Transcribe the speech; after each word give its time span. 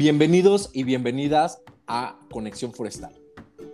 Bienvenidos 0.00 0.70
y 0.72 0.84
bienvenidas 0.84 1.60
a 1.86 2.16
Conexión 2.30 2.72
Forestal, 2.72 3.12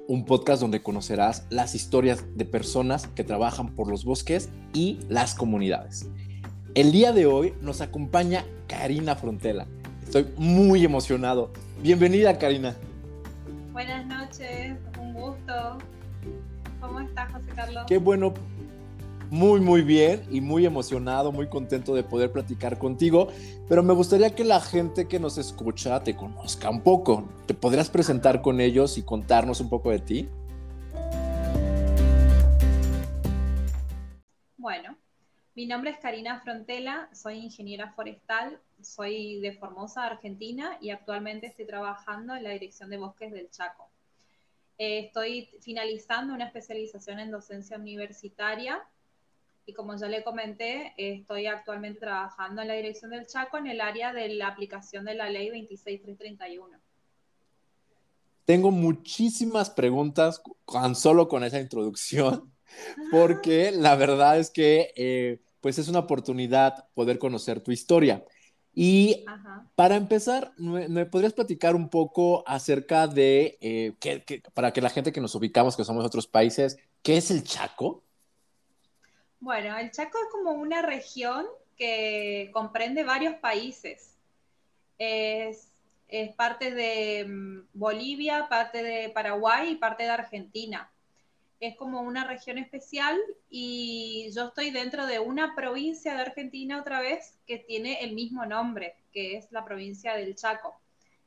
un 0.09 0.25
podcast 0.25 0.61
donde 0.61 0.83
conocerás 0.83 1.47
las 1.51 1.77
historias 1.77 2.25
de 2.35 2.45
personas 2.45 3.07
que 3.07 3.23
trabajan 3.23 3.77
por 3.77 3.89
los 3.89 4.05
bosques 4.05 4.49
y 4.75 4.99
las 5.09 5.37
comunidades. 5.37 6.11
El 6.75 6.91
día 6.91 7.13
de 7.13 7.27
hoy 7.27 7.55
nos 7.61 7.81
acompaña 7.81 8.45
Karina 8.67 9.15
Frontela. 9.15 9.69
Estoy 10.03 10.27
muy 10.37 10.85
emocionado. 10.85 11.53
Bienvenida, 11.81 12.37
Karina. 12.41 12.75
Buenas 13.73 14.05
noches, 14.07 14.75
un 15.01 15.15
gusto. 15.15 15.79
¿Cómo 16.81 16.99
estás, 17.03 17.31
José 17.31 17.53
Carlos? 17.55 17.85
Qué 17.87 17.99
bueno 17.99 18.35
muy, 19.31 19.61
muy 19.61 19.83
bien 19.83 20.25
y 20.31 20.41
muy 20.41 20.67
emocionado, 20.67 21.33
muy 21.33 21.49
contento 21.49 21.95
de 21.95 22.05
poder 22.05 22.33
platicar 22.33 22.79
contigo, 22.79 23.29
pero 23.69 23.83
me 23.83 23.95
gustaría 23.95 24.35
que 24.35 24.45
la 24.45 24.61
gente 24.61 25.09
que 25.09 25.19
nos 25.19 25.39
escucha 25.39 26.03
te 26.03 26.15
conozca 26.15 26.71
un 26.71 26.83
poco. 26.83 27.29
¿Te 27.47 27.55
podrías 27.55 27.91
presentar 27.91 28.43
con 28.43 28.61
ellos 28.61 28.99
y 28.99 29.03
contarnos 29.03 29.61
un 29.61 29.69
poco 29.69 29.91
de 29.91 29.99
ti? 29.99 30.29
Bueno, 34.57 34.97
mi 35.55 35.67
nombre 35.67 35.91
es 35.91 35.99
Karina 35.99 36.41
Frontela, 36.41 37.09
soy 37.13 37.39
ingeniera 37.39 37.93
forestal, 37.93 38.61
soy 38.81 39.41
de 39.41 39.53
Formosa, 39.53 40.05
Argentina, 40.05 40.79
y 40.81 40.91
actualmente 40.91 41.47
estoy 41.47 41.67
trabajando 41.67 42.35
en 42.35 42.45
la 42.45 42.51
Dirección 42.51 42.91
de 42.91 42.99
Bosques 42.99 43.33
del 43.33 43.51
Chaco. 43.51 43.89
Eh, 44.79 45.07
estoy 45.07 45.49
finalizando 45.63 46.35
una 46.35 46.47
especialización 46.47 47.19
en 47.19 47.31
docencia 47.31 47.79
universitaria 47.79 48.83
y 49.67 49.73
como 49.73 49.97
ya 49.97 50.07
le 50.07 50.23
comenté, 50.23 50.95
estoy 50.97 51.47
actualmente 51.47 51.99
trabajando 51.99 52.63
en 52.63 52.69
la 52.69 52.75
dirección 52.75 53.11
del 53.11 53.27
Chaco 53.27 53.59
en 53.59 53.67
el 53.67 53.81
área 53.81 54.13
de 54.13 54.29
la 54.29 54.47
aplicación 54.47 55.05
de 55.05 55.15
la 55.15 55.29
ley 55.29 55.51
26331. 55.51 56.79
Tengo 58.45 58.71
muchísimas 58.71 59.71
preguntas 59.71 60.41
tan 60.73 60.95
solo 60.95 61.27
con 61.27 61.43
esa 61.43 61.59
introducción, 61.59 62.53
porque 63.11 63.73
la 63.73 63.97
verdad 63.97 64.39
es 64.39 64.51
que 64.51 64.93
eh, 64.95 65.41
pues 65.61 65.79
es 65.81 65.89
una 65.89 65.99
oportunidad 65.99 66.89
poder 66.95 67.19
conocer 67.19 67.61
tu 67.61 67.73
historia. 67.73 68.25
Y 68.73 69.25
para 69.75 69.97
empezar, 69.97 70.53
¿me, 70.59 71.07
podrías 71.07 71.33
platicar 71.33 71.75
un 71.75 71.89
poco 71.89 72.45
acerca 72.47 73.09
de, 73.09 73.59
eh, 73.61 73.95
para 74.55 74.73
que 74.73 74.83
la 74.83 74.91
gente 74.91 75.13
que 75.13 75.21
nos 75.21 75.35
ubicamos, 75.35 75.77
que 75.77 75.85
somos 75.85 76.05
de 76.05 76.09
otros 76.09 76.29
países, 76.29 76.77
qué 77.03 77.17
es 77.17 77.33
el 77.33 77.43
Chaco? 77.43 78.06
Bueno, 79.41 79.77
el 79.79 79.91
Chaco 79.91 80.19
es 80.19 80.31
como 80.33 80.53
una 80.53 80.83
región 80.83 81.47
que 81.77 82.51
comprende 82.53 83.05
varios 83.05 83.35
países. 83.37 84.17
Es, 84.99 85.73
parte 86.37 86.71
de 86.71 87.25
mm, 87.27 87.69
Bolivia, 87.75 88.49
parte 88.49 88.83
de 88.83 89.11
Paraguay 89.11 89.73
y 89.73 89.77
parte 89.77 90.05
de 90.05 90.11
Argentina. 90.11 90.91
Es 91.61 91.77
como 91.77 92.01
una 92.03 92.25
región 92.25 92.59
especial 92.59 93.19
y 93.51 94.31
yo 94.33 94.49
estoy 94.49 94.71
dentro 94.71 95.07
de 95.07 95.19
una 95.19 95.55
provincia 95.55 96.15
de 96.15 96.23
Argentina 96.23 96.81
otra 96.81 97.01
vez 97.01 97.39
que 97.47 97.59
tiene 97.59 98.05
el 98.05 98.15
mismo 98.15 98.47
nombre, 98.47 98.97
que 99.13 99.37
es 99.37 99.51
la 99.53 99.65
provincia 99.65 100.15
del 100.15 100.35
Chaco. 100.37 100.79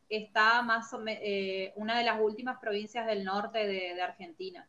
Está 0.10 0.62
más 0.64 0.92
o 0.94 1.00
menos 1.00 1.22
eh, 1.23 1.73
una 1.76 1.98
de 1.98 2.06
las 2.06 2.20
últimas 2.22 2.60
provincias 2.60 3.06
del 3.06 3.23
norte 3.23 3.68
de 3.68 4.02
Argentina 4.02 4.68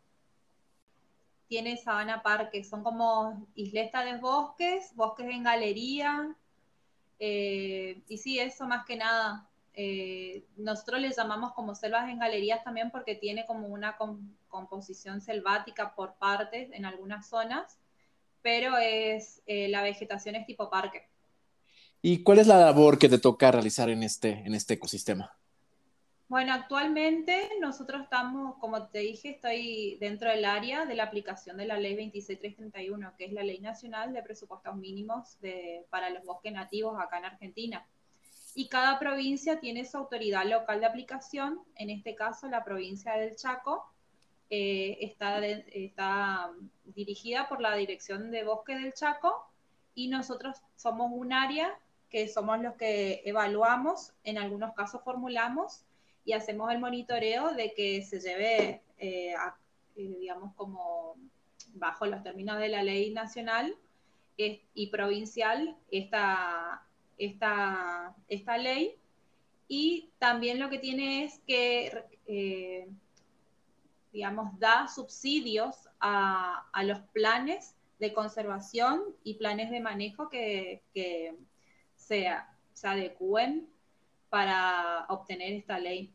tiene 1.50 1.76
Sabana 1.76 2.22
Parque, 2.22 2.62
son 2.62 2.84
como 2.84 3.44
isletas 3.56 4.04
de 4.04 4.18
bosques, 4.18 4.94
bosques 4.94 5.26
en 5.26 5.42
galería, 5.42 6.36
eh, 7.18 8.02
y 8.08 8.18
sí, 8.18 8.38
eso 8.38 8.68
más 8.68 8.86
que 8.86 8.94
nada. 8.94 9.48
Eh, 9.74 10.44
nosotros 10.56 11.00
le 11.00 11.10
llamamos 11.10 11.52
como 11.52 11.74
selvas 11.74 12.08
en 12.08 12.20
galerías 12.20 12.62
también 12.62 12.92
porque 12.92 13.16
tiene 13.16 13.46
como 13.46 13.66
una 13.66 13.96
composición 14.48 15.20
selvática 15.20 15.92
por 15.96 16.14
partes 16.14 16.70
en 16.72 16.84
algunas 16.84 17.28
zonas, 17.28 17.78
pero 18.42 18.78
es 18.78 19.42
eh, 19.46 19.66
la 19.70 19.82
vegetación 19.82 20.36
es 20.36 20.46
tipo 20.46 20.70
parque. 20.70 21.08
¿Y 22.00 22.22
cuál 22.22 22.38
es 22.38 22.46
la 22.46 22.60
labor 22.60 22.96
que 22.96 23.08
te 23.08 23.18
toca 23.18 23.50
realizar 23.50 23.90
en 23.90 24.04
este, 24.04 24.30
en 24.46 24.54
este 24.54 24.74
ecosistema? 24.74 25.36
Bueno, 26.30 26.52
actualmente 26.52 27.50
nosotros 27.60 28.02
estamos, 28.02 28.54
como 28.60 28.86
te 28.86 29.00
dije, 29.00 29.30
estoy 29.30 29.96
dentro 29.98 30.30
del 30.30 30.44
área 30.44 30.86
de 30.86 30.94
la 30.94 31.02
aplicación 31.02 31.56
de 31.56 31.66
la 31.66 31.76
ley 31.76 31.96
26331, 31.96 33.16
que 33.18 33.24
es 33.24 33.32
la 33.32 33.42
ley 33.42 33.58
nacional 33.58 34.12
de 34.12 34.22
presupuestos 34.22 34.76
mínimos 34.76 35.38
para 35.90 36.08
los 36.08 36.22
bosques 36.24 36.52
nativos 36.52 36.96
acá 37.00 37.18
en 37.18 37.24
Argentina. 37.24 37.84
Y 38.54 38.68
cada 38.68 39.00
provincia 39.00 39.58
tiene 39.58 39.84
su 39.84 39.96
autoridad 39.96 40.44
local 40.44 40.78
de 40.78 40.86
aplicación, 40.86 41.62
en 41.74 41.90
este 41.90 42.14
caso 42.14 42.46
la 42.46 42.62
provincia 42.62 43.14
del 43.14 43.34
Chaco 43.34 43.92
eh, 44.50 44.98
está, 45.00 45.44
está 45.44 46.52
dirigida 46.84 47.48
por 47.48 47.60
la 47.60 47.74
Dirección 47.74 48.30
de 48.30 48.44
Bosque 48.44 48.76
del 48.76 48.94
Chaco 48.94 49.50
y 49.96 50.06
nosotros 50.06 50.58
somos 50.76 51.10
un 51.12 51.32
área 51.32 51.76
que 52.08 52.28
somos 52.28 52.60
los 52.60 52.76
que 52.76 53.20
evaluamos, 53.24 54.12
en 54.22 54.38
algunos 54.38 54.74
casos 54.74 55.02
formulamos 55.02 55.86
y 56.30 56.32
hacemos 56.32 56.70
el 56.70 56.78
monitoreo 56.78 57.54
de 57.54 57.74
que 57.74 58.02
se 58.02 58.20
lleve, 58.20 58.82
eh, 58.98 59.34
eh, 59.96 60.16
digamos, 60.20 60.54
como 60.54 61.16
bajo 61.74 62.06
los 62.06 62.22
términos 62.22 62.56
de 62.60 62.68
la 62.68 62.84
ley 62.84 63.10
nacional 63.10 63.74
y 64.36 64.86
provincial 64.86 65.76
esta, 65.90 66.86
esta, 67.18 68.14
esta 68.28 68.58
ley. 68.58 68.94
Y 69.66 70.10
también 70.20 70.60
lo 70.60 70.70
que 70.70 70.78
tiene 70.78 71.24
es 71.24 71.40
que, 71.48 72.04
eh, 72.26 72.88
digamos, 74.12 74.56
da 74.60 74.86
subsidios 74.86 75.88
a, 75.98 76.64
los 76.84 77.00
planes 77.12 77.74
de 77.98 78.12
conservación 78.14 79.02
y 79.24 79.34
planes 79.34 79.72
de 79.72 79.80
manejo 79.80 80.28
que, 80.28 80.84
que 80.94 81.34
se, 81.96 82.28
se 82.72 82.86
adecúen 82.86 83.68
para 84.28 85.06
obtener 85.08 85.54
esta 85.54 85.80
ley. 85.80 86.14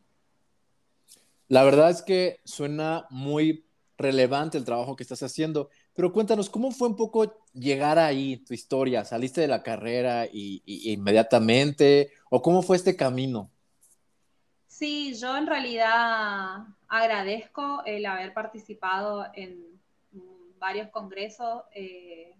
La 1.47 1.63
verdad 1.63 1.91
es 1.91 2.01
que 2.01 2.39
suena 2.43 3.05
muy 3.09 3.65
relevante 3.97 4.57
el 4.57 4.65
trabajo 4.65 4.95
que 4.95 5.03
estás 5.03 5.21
haciendo, 5.23 5.69
pero 5.93 6.11
cuéntanos, 6.11 6.49
¿cómo 6.49 6.71
fue 6.71 6.87
un 6.87 6.95
poco 6.95 7.45
llegar 7.53 7.99
ahí, 7.99 8.37
tu 8.37 8.53
historia? 8.53 9.05
¿Saliste 9.05 9.41
de 9.41 9.47
la 9.47 9.63
carrera 9.63 10.25
y, 10.25 10.61
inmediatamente? 10.65 12.11
¿O 12.29 12.41
cómo 12.41 12.61
fue 12.61 12.75
este 12.77 12.95
camino? 12.95 13.51
Sí, 14.67 15.13
yo 15.13 15.37
en 15.37 15.47
realidad 15.47 16.65
agradezco 16.87 17.83
el 17.85 18.05
haber 18.05 18.33
participado 18.33 19.27
en 19.33 19.79
varios 20.57 20.89
congresos, 20.89 21.63
eh, 21.73 22.35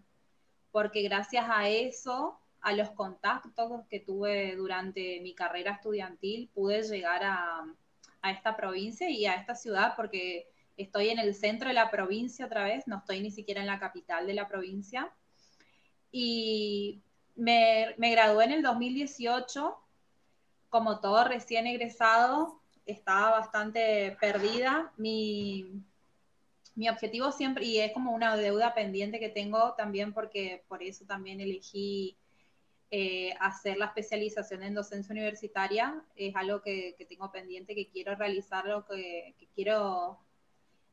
porque 0.72 1.04
gracias 1.04 1.46
a 1.48 1.70
eso 1.70 2.40
a 2.62 2.74
los 2.74 2.90
contactos 2.90 3.84
que 3.90 4.00
tuve 4.00 4.56
durante 4.56 5.22
mi 5.22 5.36
carrera 5.36 5.74
estudiantil, 5.74 6.50
pude 6.54 6.82
llegar 6.82 7.24
a, 7.24 7.66
esta 8.32 8.56
provincia 8.56 9.10
y 9.10 9.26
a 9.26 9.36
esta 9.36 9.56
ciudad 9.56 9.94
porque 9.96 10.48
estoy 10.78 11.10
en 11.10 11.20
el 11.20 11.36
centro 11.36 11.68
de 11.68 11.74
la 11.74 11.90
provincia 11.90 12.46
otra 12.46 12.64
vez, 12.64 12.88
no 12.88 12.98
estoy 12.98 13.22
ni 13.22 13.32
siquiera 13.32 13.62
en 13.62 13.68
la 13.68 13.80
capital 13.80 14.28
de 14.28 14.34
la 14.34 14.48
provincia. 14.48 15.12
Y 16.12 17.02
me, 17.36 17.94
me 17.98 18.12
gradué 18.12 18.46
en 18.46 18.52
el 18.52 18.64
2018, 18.64 19.78
como 20.70 21.00
todo 21.00 21.24
recién 21.24 21.68
egresado, 21.68 22.62
estaba 22.86 23.32
bastante 23.32 24.18
perdida. 24.20 24.92
Mi, 24.98 25.82
mi 26.76 26.90
objetivo 26.90 27.32
siempre, 27.32 27.66
y 27.66 27.80
es 27.80 27.94
como 27.94 28.12
una 28.12 28.36
deuda 28.36 28.74
pendiente 28.74 29.20
que 29.20 29.30
tengo 29.30 29.74
también 29.76 30.14
porque 30.14 30.64
por 30.68 30.84
eso 30.84 31.06
también 31.06 31.40
elegí 31.40 32.18
eh, 32.92 33.34
hacer 33.40 33.78
la 33.78 33.86
especialización 33.86 34.64
en 34.64 34.76
docencia 34.76 35.12
universitaria 35.12 36.04
es 36.16 36.36
algo 36.36 36.62
que, 36.62 36.96
tengo 37.10 37.32
pendiente, 37.32 37.76
que 37.76 37.90
quiero 37.90 38.16
realizar, 38.16 38.66
que, 38.90 39.48
quiero, 39.56 40.20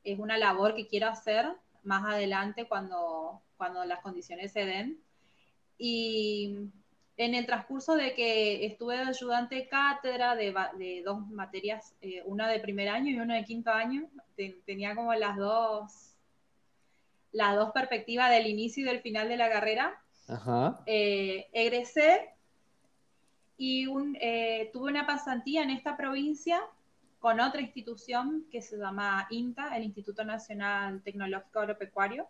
es 0.03 0.19
una 0.19 0.39
labor 0.39 0.75
que 0.75 0.87
quiero 0.87 1.09
hacer 1.09 1.47
más 1.83 2.05
adelante 2.05 2.67
cuando, 2.67 3.43
cuando 3.57 3.85
las 3.85 4.01
condiciones 4.01 4.53
se 4.53 4.65
den. 4.65 5.01
Y 5.79 6.57
en 7.17 7.35
el 7.35 7.47
transcurso 7.47 7.95
de 7.95 8.15
que 8.15 8.65
estuve 8.65 8.97
de 8.97 9.03
ayudante 9.03 9.55
de 9.57 9.69
cátedra 9.69 10.35
de, 10.35 11.03
dos 11.05 11.27
materias, 11.29 11.95
eh, 12.01 12.23
una 12.25 12.49
de 12.49 12.61
primer 12.61 12.89
año 12.89 13.11
y 13.11 13.21
una 13.21 13.37
de 13.37 13.45
quinto 13.45 13.71
año, 13.71 14.09
tenía 14.65 14.95
como 14.95 15.15
las 15.15 15.37
dos, 15.37 16.17
las 17.33 17.57
dos 17.57 17.71
perspectivas 17.73 18.31
del 18.31 18.47
inicio 18.47 18.83
y 18.83 18.87
del 18.87 19.01
final 19.01 19.29
de 19.29 19.37
la 19.37 19.51
carrera. 19.51 20.02
Eh, 20.87 21.49
egresé 21.53 22.31
y 23.57 23.87
eh, 24.21 24.71
tuve 24.73 24.91
una 24.91 25.07
pasantía 25.07 25.63
en 25.63 25.71
esta 25.71 25.97
provincia 25.97 26.61
con 27.21 27.39
otra 27.39 27.61
institución 27.61 28.45
que 28.51 28.61
se 28.61 28.77
llama 28.77 29.29
INTA, 29.31 29.77
el 29.77 29.85
Instituto 29.85 30.25
Nacional 30.25 31.01
Tecnológico 31.03 31.61
Agropecuario. 31.61 32.27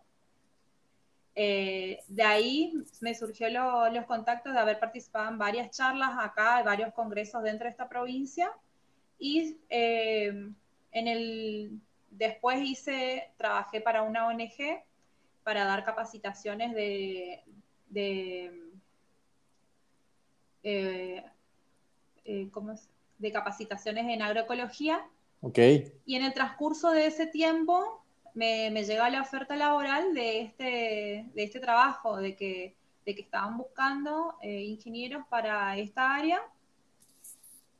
Eh, 1.35 1.99
de 2.07 2.23
ahí 2.23 2.73
me 3.01 3.15
surgió 3.15 3.49
los 3.49 4.05
contactos 4.05 4.53
de 4.53 4.59
haber 4.59 4.79
participado 4.79 5.29
en 5.29 5.39
varias 5.39 5.75
charlas 5.75 6.11
acá, 6.19 6.59
en 6.59 6.65
varios 6.65 6.93
congresos 6.93 7.41
dentro 7.41 7.65
de 7.65 7.71
esta 7.71 7.89
provincia. 7.89 8.51
Y 9.17 9.57
eh, 9.69 10.51
en 10.91 11.07
el, 11.07 11.79
después 12.11 12.61
hice, 12.61 13.31
trabajé 13.37 13.81
para 13.81 14.03
una 14.03 14.27
ONG 14.27 14.83
para 15.43 15.65
dar 15.65 15.83
capacitaciones 15.83 16.75
de, 16.75 17.43
de, 17.89 18.51
eh, 20.63 21.23
de 22.25 23.31
capacitaciones 23.31 24.05
en 24.07 24.21
agroecología. 24.21 25.05
Okay. 25.41 25.91
Y 26.05 26.15
en 26.15 26.23
el 26.23 26.33
transcurso 26.33 26.91
de 26.91 27.07
ese 27.07 27.27
tiempo 27.27 28.03
me, 28.33 28.71
me 28.71 28.83
llegó 28.83 29.07
la 29.07 29.21
oferta 29.21 29.55
laboral 29.55 30.13
de 30.13 30.41
este, 30.41 31.25
de 31.33 31.43
este 31.43 31.59
trabajo, 31.59 32.17
de 32.17 32.35
que, 32.35 32.75
de 33.05 33.15
que 33.15 33.21
estaban 33.21 33.57
buscando 33.57 34.35
eh, 34.41 34.61
ingenieros 34.63 35.25
para 35.29 35.77
esta 35.77 36.15
área. 36.15 36.41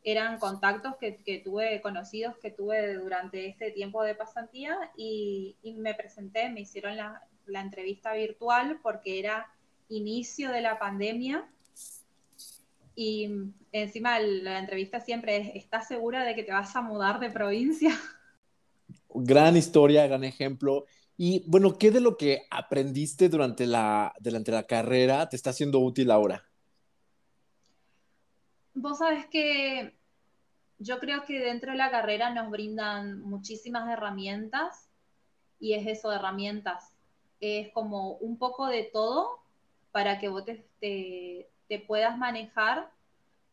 Eran 0.03 0.38
contactos 0.38 0.97
que, 0.97 1.23
que, 1.23 1.39
tuve, 1.39 1.81
conocidos 1.81 2.38
que 2.38 2.51
tuve 2.51 2.95
durante 2.95 3.47
este 3.47 3.71
tiempo 3.71 4.03
de 4.03 4.15
pasantía 4.15 4.77
y, 4.97 5.55
y 5.63 5.73
me 5.75 5.94
presenté, 5.94 6.50
me 6.50 6.61
hicieron 6.61 6.97
la, 6.97 7.25
la 7.45 7.61
entrevista 7.61 8.13
virtual 8.13 8.79
porque 8.83 9.19
era 9.19 9.50
inicio 9.89 10.51
de 10.51 10.62
la 10.62 10.80
pandemia 10.80 11.47
y 12.95 13.30
encima 13.71 14.19
la 14.19 14.59
entrevista 14.59 15.00
siempre 15.00 15.38
es, 15.38 15.63
¿estás 15.63 15.88
segura 15.88 16.24
de 16.24 16.35
que 16.35 16.44
te 16.44 16.51
vas 16.51 16.75
a 16.75 16.81
mudar 16.81 17.19
de 17.19 17.31
provincia? 17.31 17.89
gran 19.13 19.56
historia, 19.57 20.07
gran 20.07 20.24
ejemplo. 20.24 20.85
Y 21.18 21.44
bueno, 21.47 21.77
¿qué 21.77 21.91
de 21.91 22.01
lo 22.01 22.18
que 22.18 22.45
aprendiste 22.50 23.30
durante 23.30 23.68
la, 23.68 24.13
durante 24.19 24.51
la 24.51 24.63
carrera 24.63 25.30
te 25.30 25.35
está 25.35 25.51
haciendo 25.51 25.80
útil 25.80 26.12
ahora? 26.12 26.44
Vos 28.74 28.97
sabes 28.97 29.27
que 29.27 29.95
yo 30.79 31.00
creo 31.00 31.24
que 31.24 31.39
dentro 31.39 31.71
de 31.71 31.77
la 31.77 31.91
carrera 31.91 32.33
nos 32.33 32.50
brindan 32.50 33.21
muchísimas 33.21 33.89
herramientas 33.89 34.89
y 35.59 35.74
es 35.74 35.86
eso, 35.86 36.12
herramientas. 36.12 36.95
Es 37.39 37.71
como 37.71 38.13
un 38.13 38.38
poco 38.38 38.68
de 38.68 38.83
todo 38.83 39.43
para 39.94 40.19
que 40.19 40.28
vos 40.28 40.44
te, 40.44 40.68
te, 41.69 41.80
puedas 41.88 42.18
manejar 42.18 42.92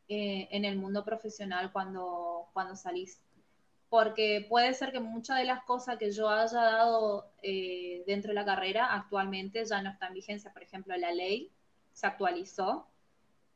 eh, 0.09 0.49
en 0.51 0.65
el 0.65 0.77
mundo 0.77 1.05
profesional 1.05 1.71
cuando, 1.71 2.49
cuando 2.53 2.75
salís 2.75 3.21
porque 3.91 4.47
puede 4.49 4.73
ser 4.73 4.93
que 4.93 5.01
muchas 5.01 5.39
de 5.39 5.45
las 5.45 5.65
cosas 5.65 5.99
que 5.99 6.13
yo 6.13 6.29
haya 6.29 6.63
dado 6.63 7.27
eh, 7.43 8.05
dentro 8.07 8.29
de 8.29 8.37
la 8.37 8.45
carrera 8.45 8.95
actualmente 8.95 9.65
ya 9.65 9.83
no 9.83 9.91
está 9.91 10.07
en 10.07 10.15
vigencia. 10.15 10.53
Por 10.53 10.63
ejemplo, 10.63 10.97
la 10.97 11.13
ley 11.13 11.51
se 11.93 12.07
actualizó 12.07 12.87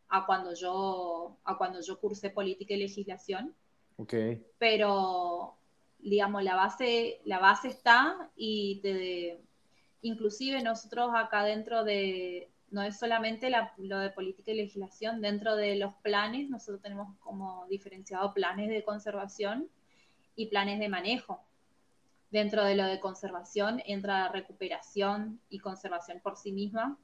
a 0.09 0.27
cuando 0.27 0.53
yo, 0.53 1.37
a 1.45 1.57
cuando 1.57 1.81
yo 1.81 2.01
cursé 2.01 2.31
política 2.31 2.75
y 2.75 2.79
legislación. 2.79 3.55
Okay. 3.97 4.45
Pero, 4.59 5.55
digamos, 6.01 6.43
la 6.43 6.57
base, 6.57 7.21
la 7.25 7.39
base 7.39 7.69
está 7.69 8.29
y 8.35 8.81
te, 8.83 9.41
inclusive 10.03 10.63
nosotros 10.63 11.13
acá 11.15 11.45
dentro 11.45 11.85
de, 11.85 12.49
no 12.71 12.83
es 12.83 12.99
solamente 12.99 13.51
lo 13.79 13.99
de 13.99 14.11
política 14.11 14.51
y 14.51 14.57
legislación, 14.57 15.21
dentro 15.21 15.57
de 15.57 15.77
los 15.77 15.95
planes, 16.03 16.51
nosotros 16.51 16.83
tenemos 16.83 17.17
como 17.21 17.67
diferenciado 17.69 18.35
planes 18.35 18.69
de 18.69 18.83
conservación 18.83 19.69
y 20.37 20.47
planes 20.47 20.81
de 20.81 20.89
manejo. 20.89 21.45
Dentro 22.31 22.65
de 22.65 22.75
lo 22.75 22.85
de 22.87 22.99
conservación 22.99 23.81
entra 23.87 24.29
recuperación 24.29 25.41
y 25.49 25.61
conservación 25.61 26.21
por 26.21 26.37
sí 26.37 26.51
misma. 26.51 26.99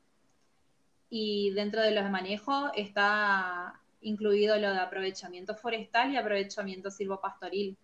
Y 1.08 1.50
dentro 1.52 1.80
de 1.80 1.92
los 1.92 2.04
de 2.04 2.10
manejo 2.10 2.72
está 2.74 3.80
incluido 4.00 4.56
lo 4.58 4.72
de 4.72 4.80
aprovechamiento 4.80 5.54
forestal 5.54 6.12
y 6.12 6.16
aprovechamiento 6.16 6.90
silvopastoril. 6.90 7.76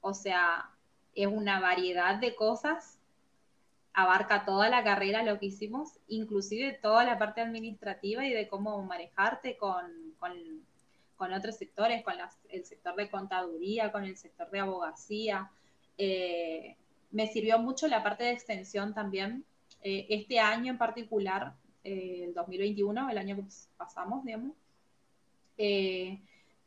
O 0.00 0.14
sea, 0.14 0.70
es 1.14 1.26
una 1.26 1.60
variedad 1.60 2.16
de 2.16 2.34
cosas, 2.34 2.98
abarca 3.96 4.44
toda 4.44 4.68
la 4.68 4.84
carrera 4.84 5.22
lo 5.22 5.38
que 5.40 5.46
hicimos, 5.46 5.98
inclusive 6.06 6.78
toda 6.82 7.02
la 7.04 7.18
parte 7.18 7.40
administrativa 7.40 8.26
y 8.26 8.32
de 8.32 8.46
cómo 8.46 8.82
manejarte 8.84 9.56
con, 9.56 9.90
con 11.16 11.32
otros 11.32 11.56
sectores, 11.56 12.04
con 12.04 12.14
el 12.50 12.64
sector 12.66 12.94
de 12.94 13.10
contaduría, 13.10 13.90
con 13.90 14.04
el 14.04 14.18
sector 14.18 14.50
de 14.50 14.60
abogacía. 14.60 15.50
Eh, 15.96 16.76
me 17.10 17.26
sirvió 17.26 17.58
mucho 17.58 17.88
la 17.88 18.02
parte 18.02 18.24
de 18.24 18.32
extensión 18.32 18.92
también. 18.92 19.46
Eh, 19.82 20.06
este 20.10 20.40
año 20.40 20.72
en 20.72 20.78
particular, 20.78 21.54
eh, 21.82 22.24
el 22.24 22.34
2021, 22.34 23.08
el 23.08 23.16
año 23.16 23.36
que 23.36 23.44
pasamos, 23.78 24.24
digamos, 24.26 24.52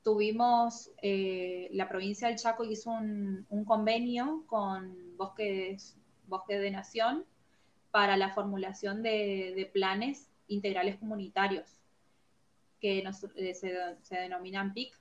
tuvimos, 0.02 0.90
la 1.04 1.88
provincia 1.88 2.28
del 2.28 2.38
Chaco 2.38 2.64
hizo 2.64 2.90
un, 2.90 3.46
convenio 3.68 4.46
con 4.48 5.16
Bosques, 5.16 5.96
Bosque 6.30 6.60
de 6.60 6.72
Nación 6.72 7.26
para 7.92 8.18
la 8.18 8.30
formulación 8.30 9.04
de 9.04 9.70
planes 9.74 10.30
integrales 10.48 10.98
comunitarios 10.98 11.80
que 12.80 13.04
eh, 13.36 13.54
se, 13.54 14.16
denominan 14.16 14.74
PIC, 14.74 14.98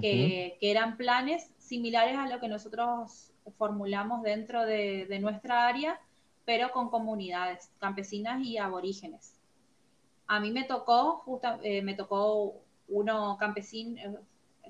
que, 0.00 0.58
eran 0.60 0.96
planes 0.96 1.52
similares 1.58 2.16
a 2.16 2.28
lo 2.28 2.40
que 2.40 2.48
nosotros 2.48 3.32
formulamos 3.56 4.22
dentro 4.22 4.64
de, 4.64 5.18
nuestra 5.20 5.68
área, 5.68 6.00
pero 6.44 6.72
con 6.72 6.90
comunidades 6.90 7.70
campesinas 7.78 8.44
y 8.44 8.58
aborígenes. 8.58 9.38
A 10.26 10.40
mí 10.40 10.50
me 10.50 10.64
tocó, 10.64 11.18
justo, 11.18 11.48
eh, 11.62 11.82
me 11.82 11.94
tocó 11.94 12.60
uno 12.88 13.36
campesino, 13.38 14.18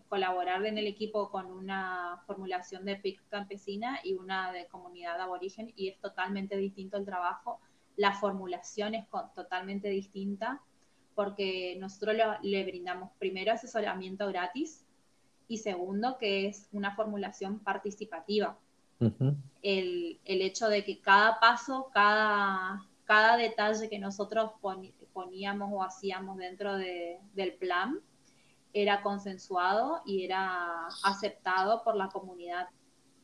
colaborar 0.09 0.65
en 0.67 0.79
el 0.79 0.87
equipo 0.87 1.31
con 1.31 1.47
una 1.47 2.23
formulación 2.27 2.85
de 2.85 2.97
PIC 2.97 3.29
campesina 3.29 4.01
y 4.05 4.15
una 4.15 4.53
de 4.53 4.67
comunidad 4.67 5.21
aborigen 5.21 5.73
y 5.77 5.89
es 5.89 5.99
totalmente 5.99 6.57
distinto 6.57 6.97
el 6.97 7.05
trabajo. 7.05 7.61
La 7.97 8.13
formulación 8.13 8.95
es 8.95 9.07
totalmente 9.35 9.89
distinta 9.89 10.61
porque 11.15 11.77
nosotros 11.79 12.17
le 12.43 12.65
brindamos 12.65 13.11
primero 13.19 13.53
asesoramiento 13.53 14.27
gratis 14.29 14.85
y 15.49 15.59
segundo 15.59 16.17
que 16.19 16.47
es 16.47 16.69
una 16.73 16.95
formulación 16.95 17.59
participativa. 17.61 18.59
el, 19.63 20.19
hecho 20.25 20.69
de 20.69 20.85
que 20.85 21.01
cada 21.01 21.39
paso, 21.41 21.91
cada, 21.93 22.87
cada 23.05 23.37
detalle 23.37 23.89
que 23.89 23.99
nosotros 23.99 24.53
poníamos 25.13 25.71
o 25.73 25.83
hacíamos 25.83 26.39
dentro 26.39 26.77
del 26.77 27.55
plan 27.59 28.01
era 28.75 29.03
consensuado 29.03 30.03
y 30.05 30.25
era 30.25 30.89
aceptado 31.05 31.83
por 31.85 31.95
la 31.95 32.09
comunidad. 32.09 32.69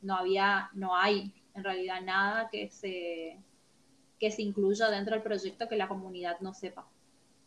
No 0.01 0.17
había, 0.17 0.71
no 0.73 0.97
hay 0.97 1.35
en 1.55 1.65
realidad 1.65 2.01
nada 2.03 2.49
que 2.49 2.71
se, 2.71 3.37
que 4.19 4.31
se 4.31 4.43
incluya 4.43 4.89
dentro 4.89 5.15
del 5.15 5.25
proyecto 5.25 5.69
que 5.69 5.77
la 5.77 5.89
comunidad 5.89 6.39
no 6.41 6.55
sepa. 6.55 6.87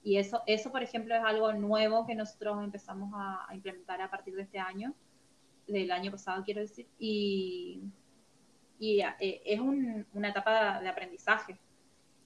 Y 0.03 0.17
eso, 0.17 0.43
eso, 0.45 0.69
por 0.69 0.83
ejemplo, 0.83 1.15
es 1.15 1.23
algo 1.23 1.53
nuevo 1.53 2.05
que 2.05 2.13
nosotros 2.13 2.61
empezamos 2.61 3.13
a, 3.15 3.47
implementar 3.53 4.01
a 4.01 4.11
partir 4.11 4.35
de 4.35 4.41
este 4.41 4.59
año, 4.59 4.93
del 5.65 5.89
año 5.91 6.11
pasado, 6.11 6.43
quiero 6.43 6.59
decir, 6.59 6.85
y, 6.99 7.83
y 8.79 8.99
eh, 8.99 9.41
es 9.45 9.61
una 9.61 10.27
etapa 10.27 10.81
de 10.81 10.89
aprendizaje, 10.89 11.57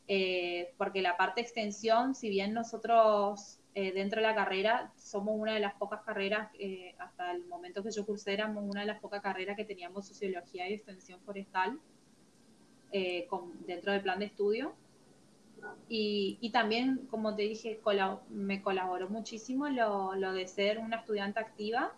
eh, 0.08 0.74
porque 0.80 1.04
la 1.04 1.18
parte 1.18 1.40
extensión, 1.42 2.16
si 2.16 2.30
bien 2.30 2.54
nosotros 2.54 3.60
eh, 3.80 3.94
dentro 3.94 4.22
de 4.22 4.28
la 4.28 4.36
carrera 4.36 4.92
somos 4.98 5.36
una 5.38 5.54
de 5.54 5.60
las 5.60 5.76
pocas 5.76 6.02
carreras, 6.02 6.50
hasta 6.98 7.32
el 7.32 7.46
momento 7.46 7.84
que 7.84 7.92
yo 7.92 8.06
cursé, 8.06 8.34
éramos 8.34 8.64
una 8.68 8.82
de 8.82 8.88
las 8.88 9.00
pocas 9.00 9.22
carreras 9.22 9.56
que 9.56 9.66
teníamos 9.66 10.08
sociología 10.08 10.70
y 10.70 10.74
extensión 10.74 11.20
forestal 11.22 11.80
dentro 12.92 13.92
del 13.92 14.02
plan 14.02 14.20
de 14.20 14.26
estudio 14.26 14.74
y, 15.90 16.50
también, 16.52 17.08
como 17.10 17.36
te 17.36 17.44
dije, 17.44 17.80
me 18.30 18.62
colaboró 18.62 19.10
muchísimo 19.10 19.70
lo, 19.70 20.16
lo, 20.16 20.34
de 20.34 20.48
ser 20.48 20.80
una 20.80 20.98
estudiante 20.98 21.40
activa 21.40 21.94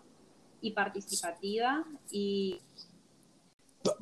y 0.62 0.72
participativa. 0.72 1.86
Y... 2.12 2.62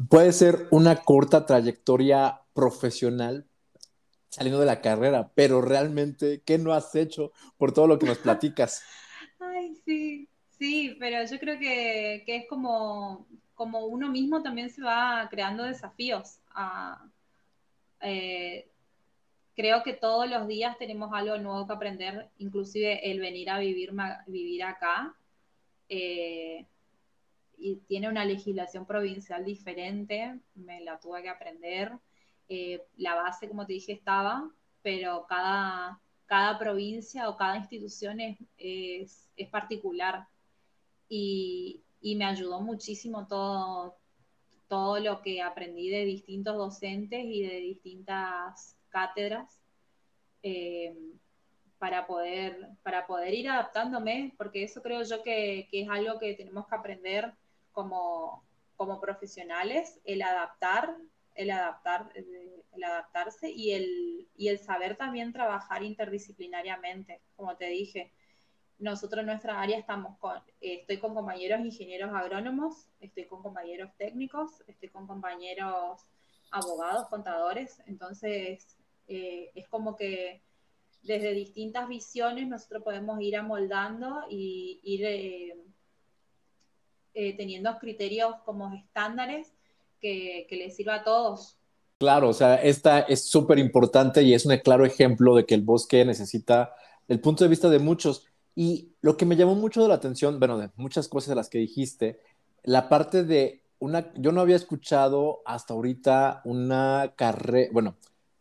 Puede 0.10 0.34
ser 0.34 0.68
una 0.72 0.98
corta 0.98 1.46
trayectoria 1.46 2.42
profesional 2.54 3.47
saliendo 4.30 4.60
de 4.60 4.66
la 4.66 4.82
carrera, 4.82 5.32
pero 5.34 5.62
realmente, 5.62 6.42
¿qué 6.46 6.58
no 6.58 6.74
has 6.74 6.94
hecho 6.96 7.32
por 7.58 7.74
todo 7.74 7.88
lo 7.88 8.00
que 8.00 8.06
nos 8.06 8.18
platicas? 8.20 8.84
Ay, 9.40 9.76
sí, 9.86 10.30
sí, 10.58 10.96
pero 11.00 11.24
yo 11.30 11.40
creo 11.40 11.60
que, 11.60 12.24
que, 12.26 12.38
es 12.38 12.48
como, 12.48 13.28
como 13.56 13.86
uno 13.86 14.10
mismo 14.10 14.42
también 14.42 14.70
se 14.70 14.82
va 14.82 15.28
creando 15.30 15.64
desafíos. 15.64 16.40
Eh, 18.02 18.70
creo 19.56 19.82
que 19.84 19.94
todos 19.94 20.30
los 20.30 20.48
días 20.48 20.78
tenemos 20.78 21.12
algo 21.14 21.38
nuevo 21.38 21.66
que 21.66 21.74
aprender, 21.74 22.30
inclusive 22.38 23.10
el 23.12 23.20
venir 23.20 23.50
a 23.50 23.60
vivir, 23.60 23.92
vivir 24.28 24.64
acá. 24.64 25.16
Eh, 25.90 26.66
y 27.58 27.78
tiene 27.88 28.08
una 28.08 28.24
legislación 28.24 28.86
provincial 28.86 29.44
diferente, 29.44 30.40
me 30.54 30.82
la 30.82 31.00
tuve 31.00 31.24
que 31.24 31.30
aprender. 31.30 31.92
Eh, 32.50 32.86
la 32.98 33.16
base, 33.16 33.48
como 33.48 33.66
te 33.66 33.74
dije, 33.74 33.94
estaba, 33.94 34.50
pero 34.82 35.26
cada, 35.28 36.00
cada 36.26 36.58
provincia 36.58 37.30
o 37.30 37.38
cada 37.38 37.58
institución 37.58 38.20
es, 38.20 38.38
es, 38.58 39.50
particular. 39.50 40.28
Y, 41.10 41.82
y, 42.02 42.16
me 42.16 42.26
ayudó 42.26 42.62
muchísimo 42.62 43.28
todo, 43.28 43.98
todo 44.68 45.00
lo 45.00 45.22
que 45.22 45.42
aprendí 45.42 45.90
de 45.90 46.06
distintos 46.06 46.58
docentes 46.58 47.24
y 47.24 47.44
de 47.44 47.58
distintas 47.58 48.78
cátedras. 48.90 49.62
Eh, 50.44 50.96
para 51.80 52.08
poder, 52.08 52.70
para 52.84 53.06
poder 53.06 53.34
ir 53.34 53.50
adaptándome, 53.50 54.34
porque 54.38 54.64
eso 54.64 54.82
creo 54.82 55.04
yo 55.04 55.22
que, 55.24 55.68
que 55.70 55.82
es 55.82 55.90
algo 55.90 56.20
que 56.20 56.34
tenemos 56.34 56.68
que 56.68 56.76
aprender 56.76 57.34
como, 57.72 58.44
como 58.76 59.00
profesionales, 59.00 60.00
el 60.04 60.22
adaptar, 60.22 60.98
el 61.38 61.52
adaptar, 61.52 62.12
el 62.16 62.84
adaptarse 62.84 63.50
y 63.50 63.72
el, 63.72 64.28
y 64.36 64.50
el 64.50 64.60
saber 64.60 64.98
también 64.98 65.32
trabajar 65.32 65.84
interdisciplinariamente, 65.84 67.22
como 67.36 67.56
te 67.56 67.68
dije. 67.68 68.14
Nosotros 68.80 69.22
en 69.22 69.28
nuestra 69.28 69.60
área 69.60 69.78
estamos 69.78 70.18
con, 70.20 70.40
estoy 70.62 71.00
con 71.00 71.16
compañeros 71.16 71.62
ingenieros 71.62 72.12
agrónomos, 72.14 72.88
estoy 73.00 73.26
con 73.26 73.42
compañeros 73.42 73.92
técnicos, 73.98 74.64
estoy 74.68 74.90
con 74.90 75.08
compañeros 75.08 76.02
abogados, 76.52 77.08
contadores, 77.10 77.82
entonces 77.88 78.78
eh, 79.08 79.52
es 79.56 79.68
como 79.68 79.96
que 79.96 80.44
desde 81.02 81.34
distintas 81.34 81.88
visiones 81.88 82.48
nosotros 82.48 82.84
podemos 82.84 83.20
ir 83.22 83.36
amoldando 83.38 84.26
y 84.30 84.80
ir 84.84 85.06
eh, 85.06 85.56
eh, 87.14 87.36
teniendo 87.36 87.78
criterios 87.80 88.36
como 88.46 88.74
estándares 88.74 89.57
que, 90.00 90.46
que 90.50 90.56
les 90.56 90.76
sirva 90.76 90.96
a 90.96 91.04
todos. 91.04 91.58
Claro, 92.00 92.30
o 92.30 92.34
sea, 92.34 92.56
esta 92.56 93.00
es 93.00 93.26
súper 93.26 93.58
importante 93.58 94.22
y 94.22 94.34
es 94.34 94.46
un 94.46 94.56
claro 94.58 94.86
ejemplo 94.86 95.36
de 95.36 95.46
que 95.46 95.56
el 95.56 95.62
bosque 95.62 96.06
necesita 96.06 96.76
el 97.08 97.20
punto 97.20 97.44
de 97.44 97.50
vista 97.50 97.70
de 97.70 97.80
muchos. 97.80 98.26
Y 98.56 98.94
lo 99.02 99.18
que 99.18 99.26
me 99.26 99.36
llamó 99.36 99.56
mucho 99.56 99.82
de 99.82 99.88
la 99.88 99.96
atención, 99.96 100.40
bueno, 100.40 100.58
de 100.58 100.70
muchas 100.76 101.08
cosas 101.08 101.30
de 101.30 101.36
las 101.36 101.50
que 101.50 101.60
dijiste, 101.60 102.20
la 102.64 102.90
parte 102.90 103.24
de 103.24 103.64
una, 103.80 104.12
yo 104.16 104.32
no 104.32 104.42
había 104.42 104.56
escuchado 104.56 105.42
hasta 105.46 105.74
ahorita 105.74 106.42
una 106.44 107.14
carrera, 107.16 107.70
bueno, 107.72 107.96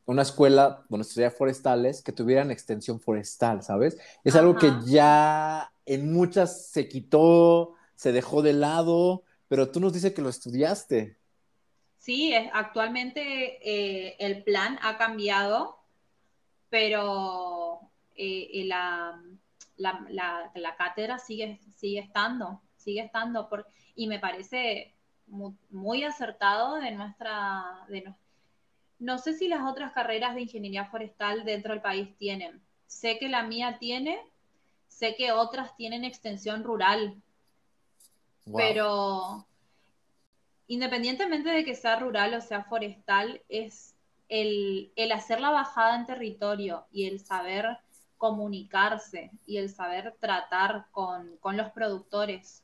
una 0.06 0.22
escuela 0.22 0.84
donde 0.88 1.06
estudiar 1.06 1.32
forestales 1.32 2.02
que 2.02 2.12
tuvieran 2.12 2.50
extensión 2.50 3.00
forestal, 3.00 3.62
¿sabes? 3.62 3.98
Es 4.24 4.36
algo 4.36 4.56
que 4.56 4.72
ya 4.86 5.72
en 5.84 6.12
muchas 6.12 6.68
se 6.68 6.88
quitó, 6.88 7.74
se 7.94 8.12
dejó 8.12 8.42
de 8.42 8.52
lado, 8.52 9.24
pero 9.48 9.70
tú 9.70 9.80
nos 9.80 9.92
dices 9.92 10.12
que 10.12 10.22
lo 10.22 10.28
estudiaste. 10.28 11.18
Sí, 12.06 12.32
actualmente 12.52 13.58
eh, 13.68 14.14
el 14.20 14.44
plan 14.44 14.78
ha 14.80 14.96
cambiado, 14.96 15.80
pero 16.70 17.80
eh, 18.14 18.62
la, 18.64 19.20
la, 19.76 20.76
cátedra 20.78 21.18
sigue, 21.18 21.58
sigue 21.74 21.98
estando, 21.98 22.62
sigue 22.76 23.00
estando, 23.00 23.48
por, 23.48 23.66
y 23.96 24.06
me 24.06 24.20
parece 24.20 24.94
muy, 25.26 26.04
acertado 26.04 26.76
de 26.76 26.92
nuestra, 26.92 27.84
de, 27.88 28.14
no 29.00 29.18
sé 29.18 29.32
si 29.32 29.48
las 29.48 29.68
otras 29.68 29.90
carreras 29.90 30.36
de 30.36 30.42
ingeniería 30.42 30.84
forestal 30.84 31.44
dentro 31.44 31.72
del 31.72 31.82
país 31.82 32.16
tienen. 32.18 32.62
Sé 32.86 33.18
que 33.18 33.28
la 33.28 33.42
mía 33.42 33.78
tiene, 33.80 34.20
sé 34.86 35.16
que 35.16 35.32
otras 35.32 35.74
tienen 35.74 36.04
extensión 36.04 36.62
rural, 36.62 37.20
pero 38.54 39.44
independientemente 40.68 41.50
de 41.50 41.64
que 41.64 41.74
sea 41.74 41.98
rural 41.98 42.34
o 42.34 42.40
sea 42.40 42.64
forestal, 42.64 43.42
es 43.48 43.94
el, 44.28 44.92
hacer 45.12 45.40
la 45.40 45.50
bajada 45.50 45.96
en 45.96 46.06
territorio 46.06 46.86
y 46.90 47.06
el 47.06 47.20
saber 47.20 47.78
comunicarse 48.18 49.30
y 49.46 49.58
el 49.58 49.68
saber 49.68 50.16
tratar 50.20 50.86
con, 50.90 51.38
los 51.56 51.70
productores 51.72 52.62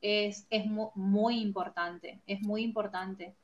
es, 0.00 0.46
muy 0.94 1.40
importante, 1.40 2.20
es 2.26 2.40
muy 2.42 2.62
importante. 2.62 3.36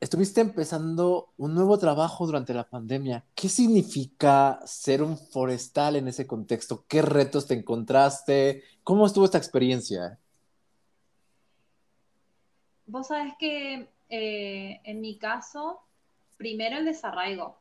Estuviste 0.00 0.42
empezando 0.42 1.32
un 1.38 1.54
nuevo 1.54 1.78
trabajo 1.78 2.26
durante 2.26 2.52
la 2.52 2.68
pandemia. 2.68 3.24
¿Qué 3.34 3.48
significa 3.48 4.60
ser 4.66 5.02
un 5.02 5.16
forestal 5.16 5.96
en 5.96 6.08
ese 6.08 6.26
contexto? 6.26 6.84
¿Qué 6.88 7.00
retos 7.00 7.46
te 7.46 7.54
encontraste? 7.54 8.64
¿Cómo 8.82 9.06
estuvo 9.06 9.24
esta 9.24 9.38
experiencia? 9.38 10.18
Vos 12.86 13.08
sabés 13.08 13.34
que 13.38 13.88
eh, 14.08 14.80
en 14.84 15.00
mi 15.00 15.18
caso, 15.18 15.80
primero 16.36 16.76
el 16.76 16.84
desarraigo, 16.84 17.58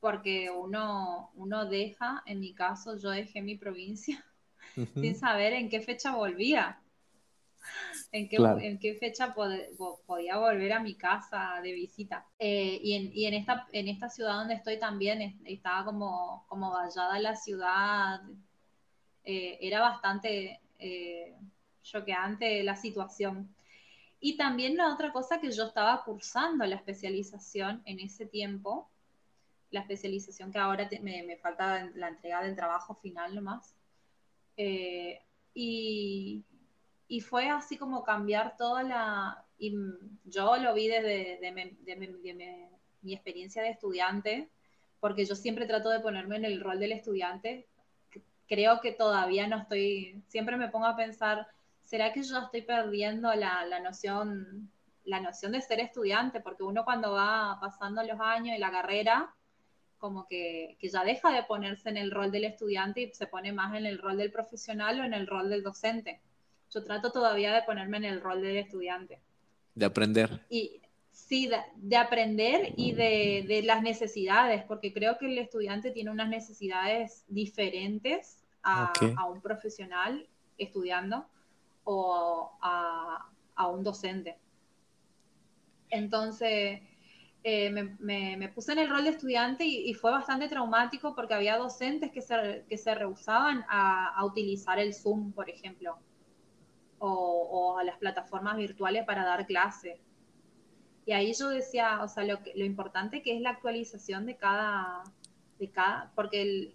porque 0.00 0.50
uno, 0.50 1.30
uno 1.34 1.66
deja, 1.66 2.22
en 2.26 2.40
mi 2.40 2.52
caso 2.54 2.96
yo 2.98 3.10
dejé 3.10 3.40
mi 3.42 3.56
provincia 3.56 4.24
sin 4.94 5.14
saber 5.16 5.52
en 5.52 5.68
qué 5.68 5.80
fecha 5.80 6.14
volvía 6.14 6.80
en 8.12 8.78
qué, 8.78 8.94
fecha 8.94 9.34
podía 9.34 10.36
volver 10.36 10.72
a 10.72 10.80
mi 10.80 10.94
casa 10.94 11.60
de 11.62 11.72
visita. 11.72 12.26
Eh, 12.38 12.78
y, 12.82 13.24
en, 13.24 13.34
esta, 13.34 13.66
en 13.72 13.88
esta 13.88 14.08
ciudad 14.08 14.34
donde 14.34 14.54
estoy 14.54 14.78
también 14.78 15.40
estaba 15.44 15.84
como, 15.84 16.44
como 16.48 16.70
vallada 16.70 17.18
la 17.18 17.36
ciudad, 17.36 18.20
eh, 19.24 19.58
era 19.60 19.80
bastante 19.80 20.60
choqueante 21.82 22.62
la 22.62 22.76
situación. 22.76 23.53
Y 24.26 24.38
también 24.38 24.78
la 24.78 24.90
otra 24.90 25.12
cosa 25.12 25.38
que 25.38 25.50
yo 25.50 25.64
estaba 25.64 26.02
cursando 26.02 26.64
la 26.64 26.76
especialización 26.76 27.82
en 27.84 28.00
ese 28.00 28.24
tiempo, 28.24 28.88
la 29.70 29.80
especialización 29.80 30.50
que 30.50 30.56
ahora 30.56 30.88
me, 31.02 31.22
me, 31.24 31.36
falta 31.36 31.90
la 31.94 32.08
entrega 32.08 32.42
del 32.42 32.56
trabajo 32.56 32.94
final 32.94 33.34
nomás. 33.34 33.74
y, 34.56 36.42
y 37.06 37.20
fue 37.20 37.50
así 37.50 37.76
como 37.76 38.02
cambiar 38.02 38.56
toda 38.56 38.82
la... 38.82 39.44
Y 39.58 39.76
yo 40.24 40.56
lo 40.56 40.72
vi 40.72 40.88
desde 40.88 41.38
de, 41.42 41.52
mi, 43.02 43.12
experiencia 43.12 43.62
de 43.62 43.68
estudiante, 43.68 44.48
porque 45.00 45.26
yo 45.26 45.34
siempre 45.34 45.66
trato 45.66 45.90
de 45.90 46.00
ponerme 46.00 46.36
en 46.36 46.46
el 46.46 46.62
rol 46.62 46.80
del 46.80 46.92
estudiante. 46.92 47.66
Creo 48.48 48.80
que 48.80 48.92
todavía 48.92 49.46
no 49.48 49.58
estoy, 49.58 50.22
siempre 50.28 50.56
me 50.56 50.70
pongo 50.70 50.86
a 50.86 50.96
pensar, 50.96 51.46
¿será 51.84 52.12
que 52.12 52.22
yo 52.22 52.38
estoy 52.38 52.62
perdiendo 52.62 53.32
la, 53.34 53.64
la 53.66 53.80
noción 53.80 54.70
la 55.04 55.20
noción 55.20 55.52
de 55.52 55.60
ser 55.60 55.80
estudiante? 55.80 56.40
Porque 56.40 56.62
uno 56.62 56.84
cuando 56.84 57.12
va 57.12 57.58
pasando 57.60 58.02
los 58.02 58.18
años 58.20 58.56
y 58.56 58.60
la 58.60 58.70
carrera, 58.70 59.34
como 59.98 60.26
que, 60.26 60.76
que, 60.80 60.88
ya 60.88 61.04
deja 61.04 61.30
de 61.30 61.42
ponerse 61.42 61.90
en 61.90 61.98
el 61.98 62.10
rol 62.10 62.30
del 62.30 62.44
estudiante 62.44 63.02
y 63.02 63.12
se 63.12 63.26
pone 63.26 63.52
más 63.52 63.74
en 63.74 63.86
el 63.86 63.98
rol 63.98 64.16
del 64.16 64.32
profesional 64.32 65.00
o 65.00 65.04
en 65.04 65.14
el 65.14 65.26
rol 65.26 65.50
del 65.50 65.62
docente 65.62 66.20
yo 66.74 66.82
trato 66.82 67.12
todavía 67.12 67.54
de 67.54 67.62
ponerme 67.62 67.98
en 67.98 68.04
el 68.04 68.20
rol 68.20 68.42
del 68.42 68.56
estudiante. 68.56 69.20
De 69.74 69.86
aprender. 69.86 70.44
Y 70.50 70.80
sí, 71.12 71.48
de, 71.76 71.96
aprender 71.96 72.74
y 72.76 72.92
de, 72.92 73.62
las 73.64 73.82
necesidades, 73.82 74.64
porque 74.64 74.92
creo 74.92 75.16
que 75.16 75.26
el 75.26 75.38
estudiante 75.38 75.92
tiene 75.92 76.10
unas 76.10 76.28
necesidades 76.28 77.24
diferentes 77.28 78.44
a, 78.62 78.92
un 79.30 79.40
profesional 79.40 80.26
estudiando 80.58 81.26
o 81.84 82.58
a, 82.60 83.30
un 83.68 83.82
docente. 83.82 84.36
Entonces, 85.90 86.80
eh, 87.44 87.70
me, 87.70 88.48
puse 88.48 88.72
en 88.72 88.78
el 88.78 88.90
rol 88.90 89.04
de 89.04 89.10
estudiante 89.10 89.64
y, 89.64 89.94
fue 89.94 90.10
bastante 90.10 90.48
traumático 90.48 91.14
porque 91.14 91.34
había 91.34 91.56
docentes 91.56 92.10
que 92.10 92.20
se, 92.20 92.64
que 92.68 92.76
se 92.76 92.94
rehusaban 92.94 93.64
a, 93.68 94.14
a, 94.16 94.24
utilizar 94.24 94.78
el 94.78 94.94
Zoom, 94.94 95.32
por 95.32 95.48
ejemplo 95.48 95.98
o, 97.06 97.78
a 97.78 97.84
las 97.84 97.98
plataformas 97.98 98.56
virtuales 98.56 99.04
para 99.04 99.24
dar 99.24 99.46
clase. 99.46 100.00
Y 101.06 101.12
ahí 101.12 101.32
yo 101.34 101.48
decía, 101.48 102.02
o 102.02 102.08
sea, 102.08 102.24
lo, 102.24 102.38
lo 102.54 102.64
importante 102.64 103.22
que 103.22 103.36
es 103.36 103.42
la 103.42 103.50
actualización 103.50 104.26
de 104.26 104.36
cada, 104.36 105.04
de 105.58 105.70
cada 105.70 106.12
porque 106.14 106.74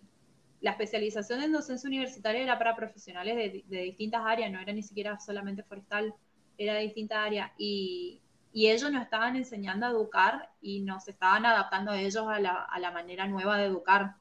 la 0.62 0.72
especialización 0.72 1.42
en 1.42 1.52
docencia 1.52 1.88
universitaria 1.88 2.42
era 2.42 2.58
para 2.58 2.76
profesionales 2.76 3.64
de, 3.68 3.82
distintas 3.82 4.22
áreas, 4.26 4.52
no 4.52 4.60
era 4.60 4.74
ni 4.74 4.84
siquiera 4.84 5.20
solamente 5.20 5.64
forestal, 5.64 6.14
era 6.58 6.76
de 6.76 6.82
distintas 6.82 7.18
áreas. 7.20 7.52
Y, 7.58 8.22
y 8.52 8.68
ellos 8.68 8.92
nos 8.92 9.04
estaban 9.04 9.36
enseñando 9.36 9.86
a 9.86 9.90
educar 9.90 10.50
y 10.62 10.82
nos 10.82 11.08
estaban 11.08 11.46
adaptando 11.46 11.92
a 11.92 12.02
ellos 12.02 12.28
a 12.28 12.40
la, 12.40 12.64
a 12.64 12.80
la 12.80 12.92
manera 12.92 13.28
nueva 13.28 13.58
de 13.58 13.66
educar. 13.66 14.16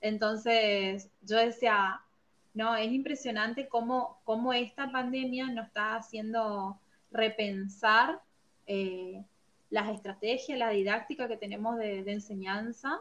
Entonces 0.00 1.10
yo 1.22 1.36
decía, 1.38 2.00
no, 2.54 2.76
es 2.76 2.92
impresionante 2.92 3.68
cómo, 3.68 4.20
cómo 4.24 4.52
esta 4.52 4.90
pandemia 4.90 5.46
nos 5.46 5.68
está 5.68 5.96
haciendo 5.96 6.80
repensar 7.10 8.20
eh, 8.66 9.24
las 9.70 9.90
estrategias, 9.90 10.58
la 10.58 10.70
didáctica 10.70 11.28
que 11.28 11.36
tenemos 11.36 11.78
de, 11.78 12.00
enseñanza. 12.06 13.00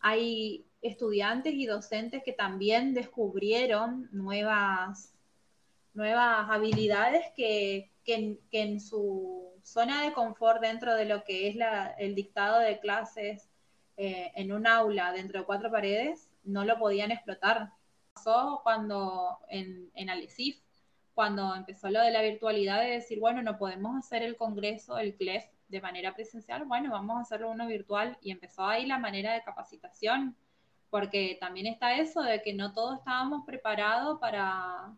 Hay 0.00 0.65
estudiantes 0.82 1.54
y 1.54 1.66
docentes 1.66 2.22
que 2.24 2.32
también 2.32 2.94
descubrieron 2.94 4.08
nuevas, 4.12 5.14
nuevas 5.94 6.48
habilidades 6.50 7.26
que, 7.34 7.90
en, 8.06 8.80
su 8.80 9.52
zona 9.62 10.02
de 10.04 10.12
confort 10.12 10.60
dentro 10.60 10.94
de 10.94 11.06
lo 11.06 11.24
que 11.24 11.48
es 11.48 11.56
el 11.98 12.14
dictado 12.14 12.60
de 12.60 12.78
clases 12.78 13.48
eh, 13.96 14.30
en 14.36 14.52
un 14.52 14.66
aula 14.66 15.12
dentro 15.12 15.40
de 15.40 15.46
cuatro 15.46 15.70
paredes, 15.70 16.30
no 16.44 16.64
lo 16.64 16.78
podían 16.78 17.10
explotar. 17.10 17.70
Pasó 18.12 18.60
cuando 18.62 19.38
en, 19.48 19.90
en 19.94 20.10
Alecif, 20.10 20.58
cuando 21.14 21.54
empezó 21.54 21.88
lo 21.90 22.00
de 22.02 22.10
la 22.10 22.22
virtualidad, 22.22 22.80
de 22.80 22.90
decir, 22.90 23.18
bueno, 23.18 23.42
no 23.42 23.58
podemos 23.58 23.96
hacer 23.96 24.22
el 24.22 24.36
congreso, 24.36 24.98
el 24.98 25.16
CLEF, 25.16 25.44
de 25.68 25.80
manera 25.80 26.14
presencial, 26.14 26.64
bueno, 26.64 26.90
vamos 26.90 27.16
a 27.16 27.20
hacerlo 27.22 27.50
uno 27.50 27.66
virtual. 27.66 28.18
Y 28.20 28.30
empezó 28.30 28.64
ahí 28.64 28.86
la 28.86 28.98
manera 28.98 29.32
de 29.34 29.42
capacitación, 29.42 30.36
porque 30.96 31.36
también 31.38 31.66
está 31.66 31.98
eso 31.98 32.22
de 32.22 32.40
que 32.40 32.54
no 32.54 32.72
todos 32.72 33.00
estábamos 33.00 33.44
preparados 33.44 34.18
para, 34.18 34.96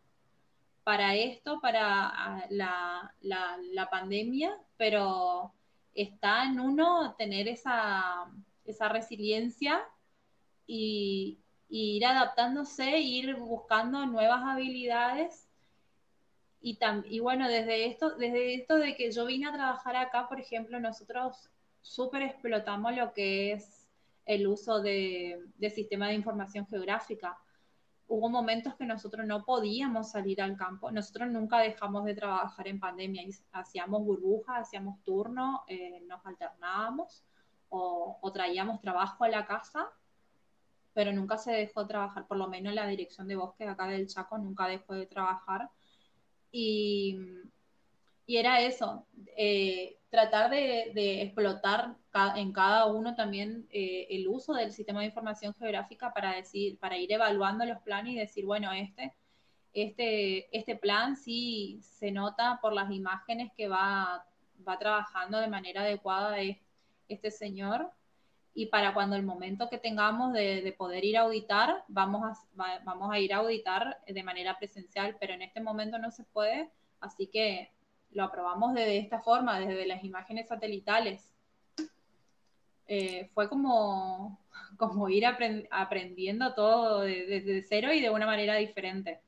para 0.84 1.16
esto, 1.16 1.60
para 1.60 2.06
ah, 2.06 2.46
la, 2.50 3.12
la, 3.20 3.90
pandemia, 3.90 4.56
pero 4.76 5.52
está 5.92 6.44
en 6.44 6.60
uno 6.60 7.16
tener 7.18 7.48
esa, 7.48 8.30
esa 8.64 8.88
resiliencia 8.88 9.84
y, 10.68 11.40
ir 11.68 12.06
adaptándose, 12.06 13.00
ir 13.00 13.34
buscando 13.34 14.06
nuevas 14.06 14.44
habilidades. 14.44 15.48
Y, 16.60 16.78
y 17.06 17.18
bueno, 17.18 17.48
desde 17.48 17.86
esto, 17.86 18.10
desde 18.10 18.54
esto 18.54 18.76
de 18.76 18.94
que 18.94 19.10
yo 19.10 19.26
vine 19.26 19.48
a 19.48 19.52
trabajar 19.52 19.96
acá, 19.96 20.28
por 20.28 20.38
ejemplo, 20.38 20.78
nosotros 20.78 21.50
súper 21.80 22.22
explotamos 22.22 22.94
lo 22.94 23.12
que 23.12 23.54
es 23.54 23.77
el 24.28 24.46
uso 24.46 24.82
de, 24.82 25.40
de 25.56 25.70
sistema 25.70 26.08
de 26.08 26.14
información 26.14 26.66
geográfica. 26.66 27.38
Hubo 28.06 28.28
momentos 28.28 28.74
que 28.74 28.84
nosotros 28.84 29.26
no 29.26 29.42
podíamos 29.44 30.10
salir 30.10 30.42
al 30.42 30.54
campo. 30.54 30.90
Nosotros 30.90 31.30
nunca 31.30 31.60
dejamos 31.60 32.04
de 32.04 32.14
trabajar 32.14 32.68
en 32.68 32.78
pandemia. 32.78 33.22
Hacíamos 33.52 34.04
burbujas, 34.04 34.60
hacíamos 34.60 35.02
turno, 35.02 35.64
eh, 35.66 36.02
nos 36.06 36.24
alternábamos 36.26 37.24
o, 37.70 38.30
traíamos 38.34 38.80
trabajo 38.82 39.24
a 39.24 39.28
la 39.28 39.46
casa, 39.46 39.90
pero 40.92 41.10
nunca 41.12 41.38
se 41.38 41.52
dejó 41.52 41.82
de 41.82 41.88
trabajar, 41.88 42.26
por 42.26 42.36
lo 42.36 42.48
menos 42.48 42.74
la 42.74 42.86
dirección 42.86 43.28
de 43.28 43.36
bosque 43.36 43.66
acá 43.66 43.86
del 43.86 44.08
Chaco 44.08 44.36
nunca 44.36 44.66
dejó 44.66 44.92
de 44.92 45.06
trabajar. 45.06 45.70
Y, 46.52 47.18
y 48.26 48.36
era 48.36 48.60
eso, 48.60 49.06
eh, 49.38 49.97
tratar 50.10 50.50
de, 50.50 51.22
explotar 51.22 51.96
en 52.36 52.52
cada 52.52 52.86
uno 52.86 53.14
también 53.14 53.66
eh, 53.70 54.06
el 54.10 54.28
uso 54.28 54.54
del 54.54 54.72
sistema 54.72 55.00
de 55.00 55.06
información 55.06 55.54
geográfica 55.58 56.12
para, 56.12 56.34
decir, 56.34 56.78
para 56.78 56.96
ir 56.96 57.12
evaluando 57.12 57.64
los 57.64 57.82
planes 57.82 58.14
y 58.14 58.18
decir, 58.18 58.44
bueno, 58.46 58.72
este, 58.72 59.14
este, 59.72 60.56
este 60.56 60.76
plan 60.76 61.16
sí 61.16 61.80
se 61.82 62.10
nota 62.10 62.58
por 62.62 62.72
las 62.72 62.90
imágenes 62.90 63.52
que 63.56 63.68
va, 63.68 64.24
va 64.66 64.78
trabajando 64.78 65.38
de 65.40 65.48
manera 65.48 65.82
adecuada 65.82 66.36
este 67.08 67.30
señor. 67.30 67.90
Y 68.54 68.66
para 68.66 68.92
cuando 68.94 69.14
el 69.14 69.22
momento 69.22 69.68
que 69.68 69.78
tengamos 69.78 70.32
de, 70.32 70.74
poder 70.76 71.04
ir 71.04 71.18
a 71.18 71.22
auditar, 71.22 71.84
vamos 71.86 72.38
a, 72.56 72.80
vamos 72.82 73.12
a 73.12 73.18
ir 73.18 73.32
a 73.32 73.36
auditar 73.36 74.00
de 74.06 74.22
manera 74.22 74.58
presencial, 74.58 75.16
pero 75.20 75.34
en 75.34 75.42
este 75.42 75.60
momento 75.60 75.98
no 75.98 76.10
se 76.10 76.24
puede, 76.24 76.72
así 76.98 77.28
que 77.28 77.70
lo 78.12 78.24
aprobamos 78.24 78.74
de 78.74 78.98
esta 78.98 79.20
forma, 79.20 79.60
desde 79.60 79.86
las 79.86 80.04
imágenes 80.04 80.48
satelitales. 80.48 81.32
Eh, 82.86 83.30
fue 83.34 83.48
como, 83.48 84.40
como 84.78 85.08
ir 85.08 85.24
aprendiendo 85.26 86.54
todo 86.54 87.02
desde 87.02 87.62
cero 87.62 87.92
y 87.92 88.00
de 88.00 88.10
una 88.10 88.26
manera 88.26 88.56
diferente. 88.56 89.20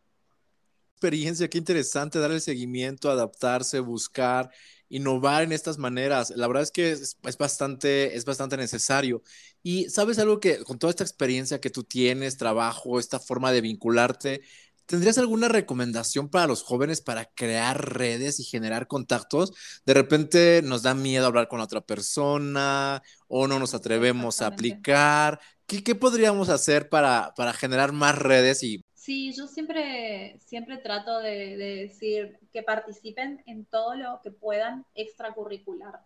Experiencia, 0.95 1.49
qué 1.49 1.59
interesante 1.59 2.19
dar 2.19 2.31
el 2.31 2.41
seguimiento, 2.41 3.11
adaptarse, 3.11 3.81
buscar 3.81 4.51
innovar 4.91 5.45
en 5.45 5.53
estas 5.53 5.79
maneras. 5.79 6.31
La 6.37 6.47
verdad 6.47 6.65
es 6.65 6.73
que 6.73 6.91
es, 6.91 7.17
bastante, 7.39 8.17
es 8.17 8.25
bastante 8.25 8.57
necesario. 8.57 9.23
Y 9.63 9.89
sabes 9.89 10.19
algo 10.19 10.41
que 10.41 10.63
con 10.65 10.79
toda 10.79 10.91
esta 10.91 11.05
experiencia 11.05 11.61
que 11.61 11.71
tú 11.71 11.85
tienes, 11.85 12.37
trabajo, 12.37 12.99
esta 12.99 13.19
forma 13.19 13.53
de 13.53 13.63
vincularte, 13.63 14.43
¿tendrías 14.91 15.19
alguna 15.19 15.49
recomendación 15.49 16.29
para 16.29 16.49
los 16.49 16.65
jóvenes 16.65 17.01
para 17.01 17.27
crear 17.27 17.95
redes 17.95 18.41
y 18.41 18.45
generar 18.45 18.89
contactos? 18.89 19.53
De 19.87 19.95
repente 19.95 20.63
nos 20.65 20.83
da 20.83 20.95
miedo 20.95 21.27
hablar 21.27 21.47
con 21.47 21.61
otra 21.61 21.81
persona 21.81 23.01
o 23.29 23.47
no 23.47 23.61
nos 23.61 23.73
atrevemos 23.73 24.43
a 24.43 24.49
aplicar. 24.49 25.39
¿Qué, 25.67 25.85
qué 25.85 25.95
podríamos 25.95 26.49
hacer 26.49 26.89
para, 26.89 27.33
para 27.37 27.53
generar 27.53 27.93
más 27.93 28.19
redes 28.19 28.65
y 28.65 28.85
Sí, 29.01 29.33
yo 29.33 29.47
siempre, 29.47 30.39
siempre 30.41 30.77
trato 30.77 31.21
de, 31.21 31.57
decir 31.57 32.39
que 32.53 32.63
participen 32.65 33.43
en 33.47 33.65
todo 33.65 33.95
lo 33.95 34.21
que 34.23 34.33
puedan 34.33 34.85
extracurricular. 34.95 36.05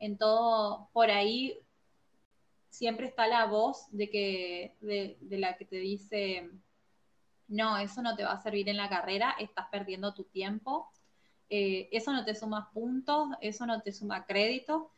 En 0.00 0.18
todo, 0.18 0.90
por 0.92 1.10
ahí 1.10 1.58
siempre 2.68 3.06
está 3.06 3.28
la 3.28 3.46
voz 3.46 3.86
de, 3.90 4.10
que, 4.10 4.74
de, 4.80 5.38
la 5.38 5.56
que 5.56 5.64
te 5.64 5.76
dice, 5.76 6.50
no, 7.48 7.78
eso 7.78 8.02
no 8.02 8.16
te 8.16 8.24
va 8.24 8.32
a 8.32 8.42
servir 8.42 8.68
en 8.68 8.76
la 8.76 8.88
carrera, 8.88 9.34
estás 9.38 9.66
perdiendo 9.70 10.14
tu 10.14 10.24
tiempo, 10.24 10.90
eh, 11.50 11.88
eso 11.92 12.12
no 12.12 12.24
te 12.24 12.34
suma 12.34 12.70
puntos, 12.72 13.28
eso 13.40 13.66
no 13.66 13.82
te 13.82 13.92
suma 13.92 14.26
crédito, 14.26 14.90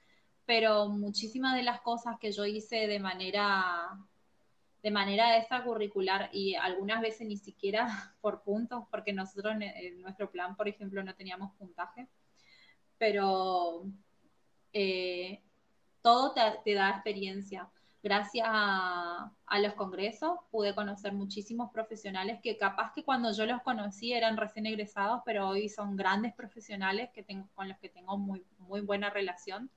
pero 0.45 0.89
muchísimas 0.89 1.55
de 1.57 1.63
las 1.63 1.81
cosas 1.81 2.19
que 2.19 2.33
yo 2.33 2.45
hice 2.47 2.87
de 2.87 3.01
manera 3.01 3.99
de 4.87 4.93
manera 4.93 5.37
extracurricular 5.37 6.31
y 6.33 6.55
algunas 6.55 7.01
veces 7.01 7.27
ni 7.27 7.37
siquiera 7.37 7.89
por 8.21 8.43
puntos, 8.43 8.85
porque 8.89 9.13
nosotros 9.13 9.57
en, 9.61 10.01
nuestro 10.01 10.31
plan, 10.31 10.55
por 10.55 10.69
ejemplo, 10.69 11.03
no 11.03 11.13
teníamos 11.17 11.53
puntaje, 11.57 12.07
pero 12.97 13.85
eh, 14.73 15.43
todo 16.03 16.35
te, 16.65 16.75
da 16.75 16.91
experiencia. 16.91 17.69
Gracias 18.03 18.47
a, 18.49 19.33
los 19.61 19.75
congresos 19.75 20.39
pude 20.51 20.75
conocer 20.75 21.13
muchísimos 21.13 21.73
profesionales 21.73 22.39
que 22.43 22.57
capaz 22.57 22.93
que 22.93 23.05
cuando 23.05 23.33
yo 23.33 23.47
los 23.47 23.63
conocí 23.63 24.13
eran 24.13 24.37
recién 24.37 24.67
egresados, 24.67 25.23
pero 25.25 25.49
hoy 25.49 25.69
son 25.69 25.97
grandes 25.97 26.35
profesionales 26.35 27.11
que 27.13 27.23
tengo, 27.23 27.49
con 27.55 27.69
los 27.69 27.79
que 27.79 27.89
tengo 27.89 28.17
muy, 28.17 28.45
muy 28.59 28.81
buena 28.83 29.11
relación. 29.11 29.71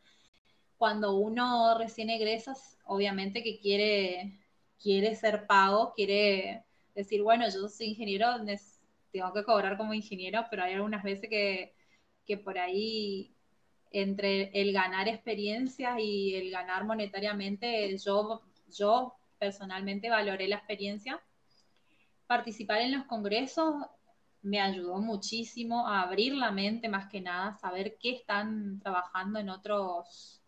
Cuando 0.77 1.15
uno 1.15 1.77
recién 1.77 2.09
egresa, 2.09 2.53
obviamente 2.85 3.43
que 3.43 3.59
quiere 3.59 4.39
quiere 4.81 5.15
ser 5.15 5.45
pago, 5.45 5.93
quiere 5.93 6.63
decir, 6.95 7.21
bueno, 7.21 7.45
yo 7.49 7.67
soy 7.67 7.87
ingeniero, 7.87 8.27
tengo 9.11 9.33
que 9.33 9.43
cobrar 9.43 9.77
como 9.77 9.93
ingeniero, 9.93 10.45
pero 10.49 10.63
hay 10.63 10.73
algunas 10.73 11.03
veces 11.03 11.29
que, 11.29 11.73
por 12.43 12.57
ahí 12.57 13.33
entre 13.91 14.51
el 14.53 14.71
ganar 14.73 15.07
experiencias 15.07 15.99
y 15.99 16.35
el 16.35 16.51
ganar 16.51 16.85
monetariamente, 16.85 17.97
yo, 17.97 18.41
yo 18.67 19.15
personalmente 19.37 20.09
valoré 20.09 20.47
la 20.47 20.57
experiencia. 20.57 21.21
Participar 22.27 22.81
en 22.81 22.91
los 22.91 23.05
congresos 23.05 23.75
me 24.41 24.61
ayudó 24.61 24.99
muchísimo 24.99 25.87
a 25.87 26.01
abrir 26.01 26.33
la 26.33 26.51
mente 26.51 26.87
más 26.87 27.09
que 27.09 27.21
nada, 27.21 27.57
saber 27.57 27.97
qué 27.99 28.11
están 28.11 28.79
trabajando 28.79 29.39
en 29.39 29.49
otros, 29.49 30.41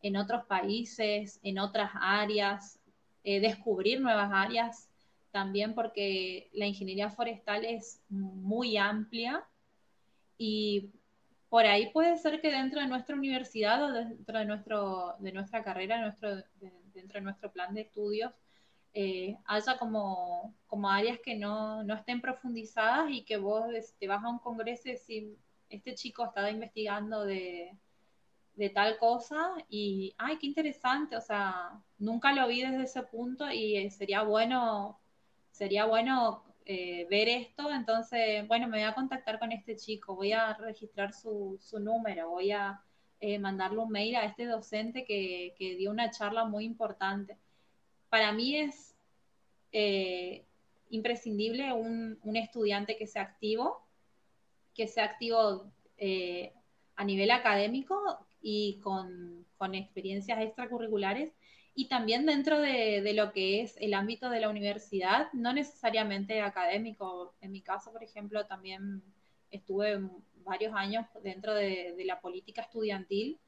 en 0.00 0.16
otros 0.16 0.44
países, 0.46 1.40
en 1.42 1.58
otras 1.58 1.90
áreas, 1.94 2.80
eh, 3.24 3.40
descubrir 3.40 4.00
nuevas 4.00 4.30
áreas 4.32 4.88
también 5.30 5.74
porque 5.74 6.50
la 6.52 6.66
ingeniería 6.66 7.10
forestal 7.10 7.64
es 7.64 8.02
muy 8.08 8.76
amplia 8.76 9.44
y 10.36 10.90
por 11.52 11.66
ahí 11.66 11.90
puede 11.92 12.16
ser 12.16 12.40
que 12.40 12.50
dentro 12.50 12.80
de 12.80 12.86
nuestra 12.86 13.14
universidad 13.14 13.84
o 13.84 13.92
dentro 13.92 14.38
de, 14.38 14.46
nuestro, 14.46 15.16
de 15.18 15.32
nuestra 15.32 15.62
carrera, 15.62 16.00
nuestro, 16.00 16.36
dentro 16.94 17.18
de 17.18 17.20
nuestro 17.20 17.52
plan 17.52 17.74
de 17.74 17.82
estudios, 17.82 18.32
eh, 18.94 19.36
haya 19.44 19.76
como, 19.76 20.54
como 20.66 20.88
áreas 20.88 21.18
que 21.18 21.36
no, 21.36 21.84
no, 21.84 21.92
estén 21.92 22.22
profundizadas 22.22 23.10
y 23.10 23.22
que 23.26 23.36
vos 23.36 23.66
te 23.98 24.08
vas 24.08 24.24
a 24.24 24.30
un 24.30 24.38
congreso 24.38 24.88
y 24.88 24.92
decís, 24.92 25.24
este 25.68 25.94
chico 25.94 26.24
estaba 26.24 26.50
investigando 26.50 27.26
de, 27.26 27.76
de 28.54 28.70
tal 28.70 28.96
cosa 28.96 29.52
y, 29.68 30.14
ay, 30.16 30.38
qué 30.38 30.46
interesante, 30.46 31.16
o 31.16 31.20
sea, 31.20 31.78
nunca 31.98 32.32
lo 32.32 32.48
vi 32.48 32.62
desde 32.62 32.84
ese 32.84 33.02
punto 33.02 33.50
y 33.50 33.76
eh, 33.76 33.90
sería 33.90 34.22
bueno, 34.22 34.98
sería 35.50 35.84
bueno 35.84 36.44
eh, 36.66 37.06
ver 37.10 37.28
esto, 37.28 37.70
entonces, 37.72 38.46
bueno, 38.48 38.68
me 38.68 38.78
voy 38.78 38.86
a 38.86 38.94
contactar 38.94 39.38
con 39.38 39.52
este 39.52 39.76
chico, 39.76 40.14
voy 40.14 40.32
a 40.32 40.54
registrar 40.54 41.12
su, 41.12 41.58
número, 41.80 42.30
voy 42.30 42.52
a 42.52 42.82
eh, 43.20 43.38
mandarle 43.38 43.78
un 43.78 43.90
mail 43.90 44.16
a 44.16 44.24
este 44.24 44.46
docente 44.46 45.04
que, 45.04 45.54
dio 45.78 45.90
una 45.90 46.10
charla 46.10 46.44
muy 46.44 46.64
importante. 46.64 47.38
Para 48.08 48.32
mí 48.32 48.56
es 48.56 48.94
imprescindible 50.90 51.72
un, 51.72 52.18
un, 52.22 52.36
estudiante 52.36 52.96
que 52.96 53.06
sea 53.06 53.22
activo, 53.22 53.86
que 54.74 54.86
sea 54.86 55.04
activo 55.04 55.72
a 56.96 57.04
nivel 57.04 57.30
académico, 57.30 58.26
y 58.42 58.80
con, 58.80 59.46
con 59.56 59.74
experiencias 59.74 60.40
extracurriculares 60.40 61.32
y 61.74 61.88
también 61.88 62.26
dentro 62.26 62.60
de, 62.60 63.00
de, 63.02 63.14
lo 63.14 63.32
que 63.32 63.62
es 63.62 63.76
el 63.80 63.94
ámbito 63.94 64.28
de 64.28 64.40
la 64.40 64.50
universidad, 64.50 65.32
no 65.32 65.52
necesariamente 65.52 66.40
académico. 66.42 67.34
En 67.40 67.52
mi 67.52 67.62
caso, 67.62 67.92
por 67.92 68.02
ejemplo, 68.02 68.46
también 68.46 69.02
estuve 69.50 70.00
varios 70.44 70.74
años 70.74 71.06
dentro 71.22 71.54
de, 71.54 71.94
de 71.96 72.04
la 72.04 72.20
política 72.20 72.62
estudiantil 72.62 73.38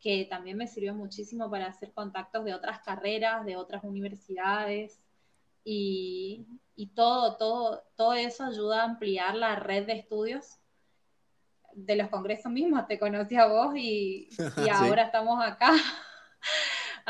que 0.00 0.26
también 0.28 0.56
me 0.56 0.66
sirvió 0.66 0.94
muchísimo 0.94 1.50
para 1.50 1.66
hacer 1.66 1.92
contactos 1.92 2.44
de 2.44 2.54
otras 2.54 2.80
carreras, 2.80 3.44
de 3.44 3.56
otras 3.56 3.84
universidades 3.84 4.98
y, 5.62 6.46
todo, 6.94 7.36
todo, 7.36 7.84
todo 7.96 8.14
eso 8.14 8.44
ayuda 8.44 8.80
a 8.80 8.84
ampliar 8.84 9.34
la 9.34 9.56
red 9.56 9.86
de 9.86 9.92
estudios 9.92 10.58
de 11.74 11.96
los 11.96 12.08
congresos 12.08 12.50
mismos. 12.50 12.86
Te 12.86 12.98
conocí 12.98 13.36
a 13.36 13.46
vos 13.46 13.74
y, 13.76 14.28
ahora 14.72 15.04
estamos 15.04 15.38
acá. 15.44 15.72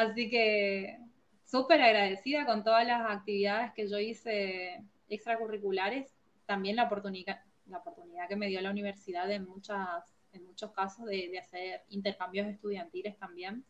Así 0.01 0.31
que 0.31 0.99
súper 1.45 1.83
agradecida 1.83 2.47
con 2.47 2.65
todas 2.65 2.87
las 2.87 3.03
actividades 3.11 3.73
que 3.75 3.87
yo 3.87 3.99
hice 3.99 4.83
extracurriculares, 5.11 6.15
también 6.47 6.77
la 6.77 6.85
oportunidad, 6.85 7.41
la 7.67 7.79
oportunidad 7.79 8.27
que 8.27 8.37
me 8.37 8.47
dio 8.47 8.63
la 8.63 8.71
universidad 8.71 9.31
en 9.31 9.47
muchas 9.47 10.05
en 10.33 10.47
muchos 10.47 10.71
casos 10.71 11.05
de, 11.07 11.39
hacer 11.39 11.83
intercambios 11.91 12.47
estudiantiles 12.47 13.19
también, 13.19 13.65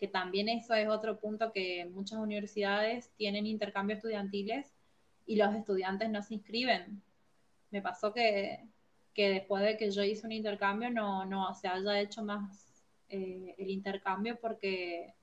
que 0.00 0.08
también 0.08 0.48
eso 0.48 0.74
es 0.74 0.88
otro 0.88 1.20
punto 1.20 1.52
que 1.52 1.84
muchas 1.92 2.18
universidades 2.18 3.12
tienen 3.16 3.46
intercambios 3.46 3.98
estudiantiles 3.98 4.66
y 5.24 5.36
los 5.36 5.54
estudiantes 5.54 6.10
no 6.10 6.22
se 6.22 6.34
inscriben. 6.34 7.02
Me 7.70 7.80
pasó 7.80 8.12
que, 8.12 8.66
que 9.14 9.28
después 9.28 9.62
de 9.62 9.76
que 9.76 9.90
yo 9.90 10.02
hice 10.02 10.26
un 10.26 10.32
intercambio 10.32 10.90
no, 10.90 11.24
no 11.26 11.54
se 11.54 11.68
haya 11.68 12.00
hecho 12.00 12.24
más 12.24 12.82
eh, 13.08 13.54
el 13.58 13.70
intercambio 13.70 14.38
porque 14.40 15.14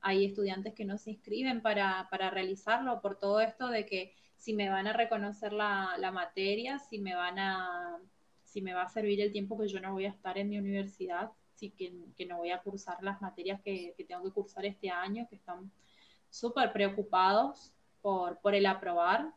hay 0.00 0.24
estudiantes 0.24 0.74
que 0.74 0.84
no 0.84 0.98
se 0.98 1.10
inscriben 1.10 1.62
para, 1.62 2.08
para, 2.10 2.30
realizarlo 2.30 3.00
por 3.00 3.18
todo 3.18 3.40
esto 3.40 3.68
de 3.68 3.86
que 3.86 4.14
si 4.36 4.54
me 4.54 4.70
van 4.70 4.86
a 4.86 4.92
reconocer 4.92 5.52
la, 5.52 5.96
la 5.98 6.10
materia, 6.10 6.78
si 6.78 6.98
me 6.98 7.14
van 7.14 7.38
a 7.38 7.98
si 8.44 8.62
me 8.62 8.74
va 8.74 8.82
a 8.82 8.88
servir 8.88 9.20
el 9.20 9.30
tiempo 9.30 9.56
que 9.56 9.68
yo 9.68 9.80
no 9.80 9.92
voy 9.92 10.06
a 10.06 10.10
estar 10.10 10.36
en 10.36 10.48
mi 10.48 10.58
universidad, 10.58 11.30
si 11.54 11.70
que, 11.70 11.94
que 12.16 12.26
no 12.26 12.38
voy 12.38 12.50
a 12.50 12.62
cursar 12.62 13.00
las 13.00 13.22
materias 13.22 13.60
que, 13.60 13.94
que 13.96 14.04
tengo 14.04 14.24
que 14.24 14.32
cursar 14.32 14.66
este 14.66 14.90
año, 14.90 15.28
que 15.28 15.36
están 15.36 15.70
súper 16.30 16.72
preocupados 16.72 17.72
por, 18.02 18.40
por, 18.40 18.56
el 18.56 18.66
aprobar 18.66 19.32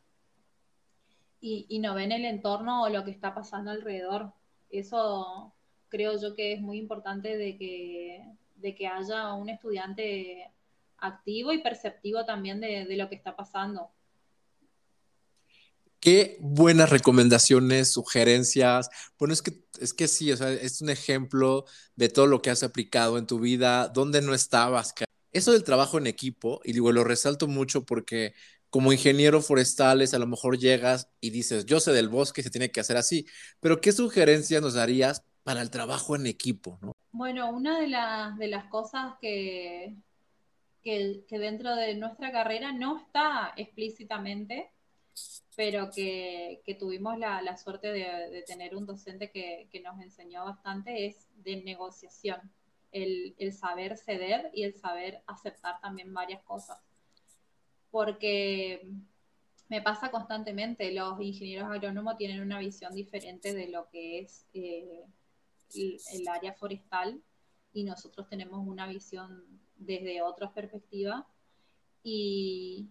y, 1.39 1.67
y, 1.69 1.77
no 1.77 1.93
ven 1.93 2.11
el 2.11 2.25
entorno 2.25 2.83
o 2.83 2.89
lo 2.89 3.03
que 3.03 3.11
está 3.11 3.35
pasando 3.35 3.69
alrededor. 3.69 4.33
Eso 4.71 5.53
creo 5.89 6.19
yo 6.19 6.33
que 6.33 6.53
es 6.53 6.61
muy 6.61 6.79
importante 6.79 7.37
de 7.37 7.55
que, 7.55 8.25
de 8.63 8.73
que 8.73 8.87
haya 8.87 9.33
un 9.33 9.49
estudiante 9.49 10.49
activo 10.97 11.51
y 11.51 11.61
perceptivo 11.61 12.25
también 12.25 12.59
de, 12.61 12.85
de 12.85 12.97
lo 12.97 13.09
que 13.09 13.15
está 13.15 13.35
pasando. 13.35 13.91
Qué 15.99 16.37
buenas 16.39 16.89
recomendaciones, 16.89 17.91
sugerencias. 17.91 18.89
Bueno, 19.19 19.33
es 19.33 19.41
que, 19.41 19.63
es 19.79 19.93
que 19.93 20.07
sí, 20.07 20.31
o 20.31 20.37
sea, 20.37 20.51
es 20.51 20.81
un 20.81 20.89
ejemplo 20.89 21.65
de 21.95 22.09
todo 22.09 22.25
lo 22.27 22.41
que 22.41 22.49
has 22.49 22.63
aplicado 22.63 23.17
en 23.17 23.27
tu 23.27 23.39
vida, 23.39 23.89
donde 23.89 24.21
no 24.21 24.33
estabas. 24.33 24.93
Eso 25.31 25.51
del 25.51 25.63
trabajo 25.63 25.97
en 25.97 26.07
equipo, 26.07 26.61
y 26.63 26.73
digo, 26.73 26.91
lo 26.91 27.03
resalto 27.03 27.47
mucho 27.47 27.85
porque 27.85 28.33
como 28.69 28.91
ingeniero 28.91 29.41
forestales 29.41 30.13
a 30.13 30.19
lo 30.19 30.27
mejor 30.27 30.57
llegas 30.57 31.09
y 31.21 31.29
dices, 31.29 31.65
yo 31.65 31.79
sé 31.79 31.91
del 31.91 32.09
bosque, 32.09 32.43
se 32.43 32.49
tiene 32.49 32.71
que 32.71 32.79
hacer 32.79 32.97
así, 32.97 33.25
pero 33.59 33.79
¿qué 33.79 33.91
sugerencias 33.91 34.61
nos 34.61 34.73
darías 34.73 35.23
para 35.43 35.61
el 35.61 35.69
trabajo 35.69 36.15
en 36.15 36.25
equipo? 36.25 36.77
¿no? 36.81 36.93
Bueno, 37.11 37.51
una 37.51 37.79
de, 37.79 37.87
las 37.87 38.37
de 38.37 38.47
las 38.47 38.65
cosas 38.65 39.15
que, 39.21 39.95
que, 40.81 41.23
que 41.27 41.39
dentro 41.39 41.75
de 41.75 41.95
nuestra 41.95 42.31
carrera 42.31 42.71
no 42.71 42.97
está 42.97 43.53
explícitamente, 43.55 44.71
pero 45.55 45.89
que, 45.91 46.61
tuvimos 46.79 47.17
la, 47.17 47.57
suerte 47.57 47.91
de, 47.91 48.43
tener 48.47 48.75
un 48.75 48.85
docente 48.85 49.29
que, 49.31 49.81
nos 49.83 50.01
enseñó 50.01 50.45
bastante, 50.45 51.05
es 51.05 51.27
de 51.43 51.57
negociación, 51.57 52.51
el, 52.91 53.35
saber 53.53 53.97
ceder 53.97 54.49
y 54.53 54.63
el 54.63 54.73
saber 54.75 55.21
aceptar 55.27 55.79
también 55.81 56.13
varias 56.13 56.41
cosas. 56.43 56.79
Porque 57.91 58.87
me 59.69 59.81
pasa 59.81 60.09
constantemente, 60.09 60.91
los 60.91 61.19
ingenieros 61.21 61.69
agrónomos 61.69 62.17
tienen 62.17 62.41
una 62.41 62.59
visión 62.59 62.93
diferente 62.93 63.53
de 63.53 63.67
lo 63.67 63.87
que 63.89 64.19
es 64.19 64.47
eh, 64.53 65.03
el, 65.75 66.27
área 66.27 66.53
forestal 66.53 67.21
y 67.73 67.83
nosotros 67.83 68.27
tenemos 68.29 68.65
una 68.67 68.87
visión 68.87 69.43
desde 69.75 70.21
otra 70.21 70.53
perspectiva. 70.53 71.27
Y, 72.03 72.89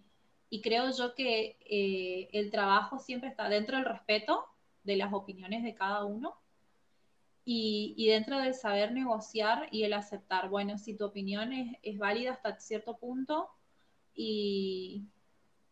y 0.51 0.61
creo 0.61 0.91
yo 0.91 1.15
que 1.15 1.57
eh, 1.61 2.29
el 2.33 2.51
trabajo 2.51 2.99
siempre 2.99 3.29
está 3.29 3.49
dentro 3.49 3.77
del 3.77 3.87
respeto 3.87 4.45
de 4.85 4.97
las 4.97 5.13
opiniones 5.13 5.63
de 5.63 5.75
cada 5.75 6.05
uno 6.05 6.35
y, 7.45 7.95
y, 7.97 8.09
dentro 8.09 8.39
del 8.39 8.55
saber 8.55 8.93
negociar 8.93 9.69
y 9.73 9.83
el 9.83 9.95
aceptar, 9.95 10.49
bueno, 10.49 10.79
si 10.79 10.97
tu 10.97 11.05
opinión 11.07 11.53
es, 11.53 11.77
es 11.83 11.99
válida 11.99 12.33
hasta 12.33 12.59
cierto 12.61 12.97
punto 12.99 13.49
y, 14.15 15.09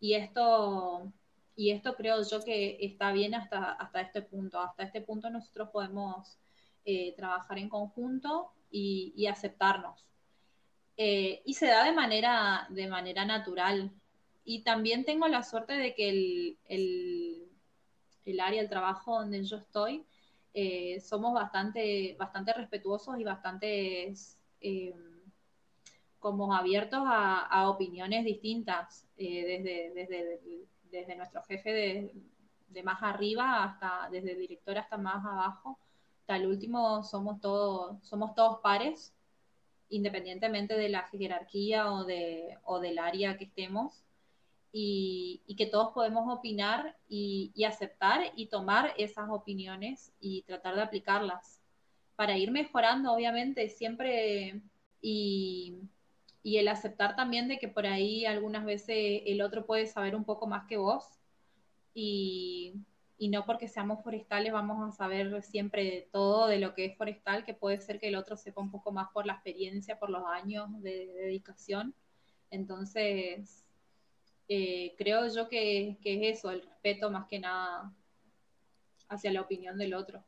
y, 0.00 0.14
esto, 0.14 1.12
y 1.54 1.70
esto 1.70 1.94
creo 1.94 2.22
yo 2.22 2.42
que 2.42 2.78
está 2.80 3.12
bien 3.12 3.34
hasta, 3.34 3.72
hasta 3.72 4.00
este 4.00 4.22
punto. 4.22 4.58
Hasta 4.58 4.82
este 4.84 5.00
punto 5.00 5.30
nosotros 5.30 5.68
podemos 5.70 6.38
eh, 6.84 7.14
trabajar 7.14 7.58
en 7.58 7.68
conjunto 7.68 8.52
y, 8.70 9.26
aceptarnos. 9.26 10.06
Eh, 10.96 11.42
y 11.44 11.54
se 11.54 11.66
da 11.66 11.84
de 11.84 11.92
manera, 11.92 12.66
de 12.70 12.86
manera 12.88 13.24
natural 13.24 13.92
y 14.44 14.62
también 14.62 15.04
tengo 15.04 15.28
la 15.28 15.42
suerte 15.42 15.74
de 15.74 15.94
que 15.94 16.08
el, 16.08 16.58
el, 18.24 18.40
área, 18.40 18.62
el 18.62 18.68
trabajo 18.70 19.20
donde 19.20 19.44
yo 19.44 19.58
estoy, 19.58 20.04
eh, 20.54 21.00
somos 21.00 21.34
bastante, 21.34 22.16
bastante 22.18 22.52
respetuosos 22.54 23.18
y 23.18 23.24
bastante 23.24 24.14
como 26.18 26.54
abiertos 26.54 27.02
a, 27.04 27.68
opiniones 27.68 28.24
distintas, 28.24 29.06
desde, 29.16 29.92
desde, 29.94 30.40
desde, 30.90 31.16
nuestro 31.16 31.42
jefe 31.42 31.72
de, 31.72 32.14
de, 32.68 32.82
más 32.82 33.02
arriba 33.02 33.64
hasta, 33.64 34.08
desde 34.10 34.32
el 34.32 34.38
director 34.38 34.78
hasta 34.78 34.96
más 34.96 35.24
abajo. 35.24 35.78
Hasta 36.30 36.44
el 36.44 36.46
último 36.46 37.02
somos 37.02 37.40
todos, 37.40 37.96
somos 38.06 38.36
todos 38.36 38.60
pares, 38.60 39.12
independientemente 39.88 40.74
de 40.74 40.88
la 40.88 41.02
jerarquía 41.08 41.90
o, 41.90 42.04
de, 42.04 42.56
o 42.62 42.78
del 42.78 43.00
área 43.00 43.36
que 43.36 43.46
estemos 43.46 44.04
y, 44.72 45.42
que 45.58 45.66
todos 45.66 45.92
podemos 45.92 46.32
opinar 46.32 46.96
y, 47.08 47.52
aceptar 47.64 48.30
y 48.36 48.46
tomar 48.46 48.94
esas 48.96 49.28
opiniones 49.28 50.12
y 50.20 50.42
tratar 50.42 50.76
de 50.76 50.82
aplicarlas 50.82 51.60
para 52.14 52.38
ir 52.38 52.52
mejorando, 52.52 53.12
obviamente, 53.12 53.68
siempre 53.68 54.62
y, 55.02 55.78
y 56.44 56.58
el 56.58 56.68
aceptar 56.68 57.16
también 57.16 57.48
de 57.48 57.58
que 57.58 57.66
por 57.66 57.86
ahí 57.86 58.24
algunas 58.24 58.64
veces 58.64 59.22
el 59.26 59.42
otro 59.42 59.66
puede 59.66 59.88
saber 59.88 60.14
un 60.14 60.22
poco 60.22 60.46
más 60.46 60.68
que 60.68 60.76
vos 60.76 61.06
y, 61.92 62.74
y 63.20 63.28
no 63.28 63.44
porque 63.44 63.68
seamos 63.68 64.02
forestales 64.02 64.50
vamos 64.50 64.88
a 64.88 64.96
saber 64.96 65.42
siempre 65.42 66.09
todo 66.11 66.46
de 66.46 66.59
lo 66.59 66.74
que 66.74 66.87
es 66.87 66.96
forestal, 66.96 67.44
que 67.44 67.52
puede 67.52 67.78
ser 67.83 68.00
que 68.00 68.09
el 68.09 68.16
otro 68.16 68.35
sepa 68.35 68.62
un 68.62 68.70
poco 68.70 68.92
más 68.92 69.11
por 69.12 69.26
la 69.26 69.35
experiencia, 69.35 69.98
por 69.98 70.09
los 70.09 70.22
años 70.26 70.70
de 70.80 71.06
dedicación. 71.06 71.94
Entonces, 72.50 73.66
eh, 74.48 74.94
creo 74.96 75.28
yo 75.28 75.50
que, 75.50 75.98
es 76.02 76.38
eso, 76.38 76.50
el 76.50 76.62
respeto 76.62 77.11
más 77.11 77.26
que 77.28 77.40
nada 77.40 77.94
hacia 79.11 79.30
la 79.30 79.42
opinión 79.42 79.76
del 79.76 79.92
otro. 79.92 80.24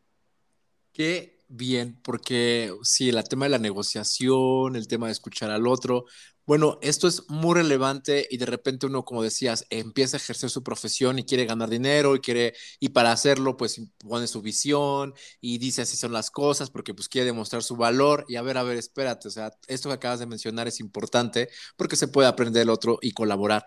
Qué 0.93 1.39
bien, 1.49 1.99
porque 2.03 2.75
sí, 2.83 3.09
el 3.09 3.25
tema 3.25 3.47
de 3.47 3.53
la 3.53 3.59
negociación, 3.59 4.77
el 4.77 4.87
tema 4.87 5.07
de 5.07 5.13
escuchar 5.13 5.51
al 5.51 5.67
otro, 5.67 6.05
bueno, 6.47 6.79
esto 6.83 7.07
es 7.09 7.29
muy 7.29 7.55
relevante 7.55 8.27
y 8.31 8.37
de 8.37 8.47
repente 8.47 8.87
uno, 8.87 9.05
como 9.05 9.23
decías, 9.23 9.65
empieza 9.71 10.17
a 10.17 10.21
ejercer 10.21 10.51
su 10.51 10.63
profesión 10.63 11.19
y 11.19 11.25
quiere 11.25 11.47
ganar 11.47 11.71
dinero 11.71 12.17
y 12.17 12.21
quiere, 12.21 12.55
y 12.81 12.91
para 12.91 13.13
hacerlo, 13.13 13.57
pues 13.57 13.81
pone 13.99 14.27
su 14.27 14.43
visión 14.43 15.15
y 15.41 15.59
dice 15.59 15.83
así 15.83 15.97
son 15.97 16.13
las 16.13 16.31
cosas 16.31 16.71
porque 16.71 16.95
pues 16.95 17.09
quiere 17.09 17.27
demostrar 17.27 17.63
su 17.63 17.77
valor 17.77 18.25
y 18.29 18.37
a 18.37 18.43
ver, 18.43 18.59
a 18.59 18.63
ver, 18.65 18.77
espérate, 18.77 19.29
o 19.29 19.31
sea, 19.31 19.53
esto 19.69 19.89
que 19.89 19.95
acabas 19.95 20.19
de 20.21 20.27
mencionar 20.27 20.67
es 20.69 20.81
importante 20.81 21.49
porque 21.77 21.97
se 21.97 22.09
puede 22.09 22.29
aprender 22.29 22.63
el 22.63 22.71
otro 22.71 22.99
y 23.03 23.13
colaborar. 23.13 23.65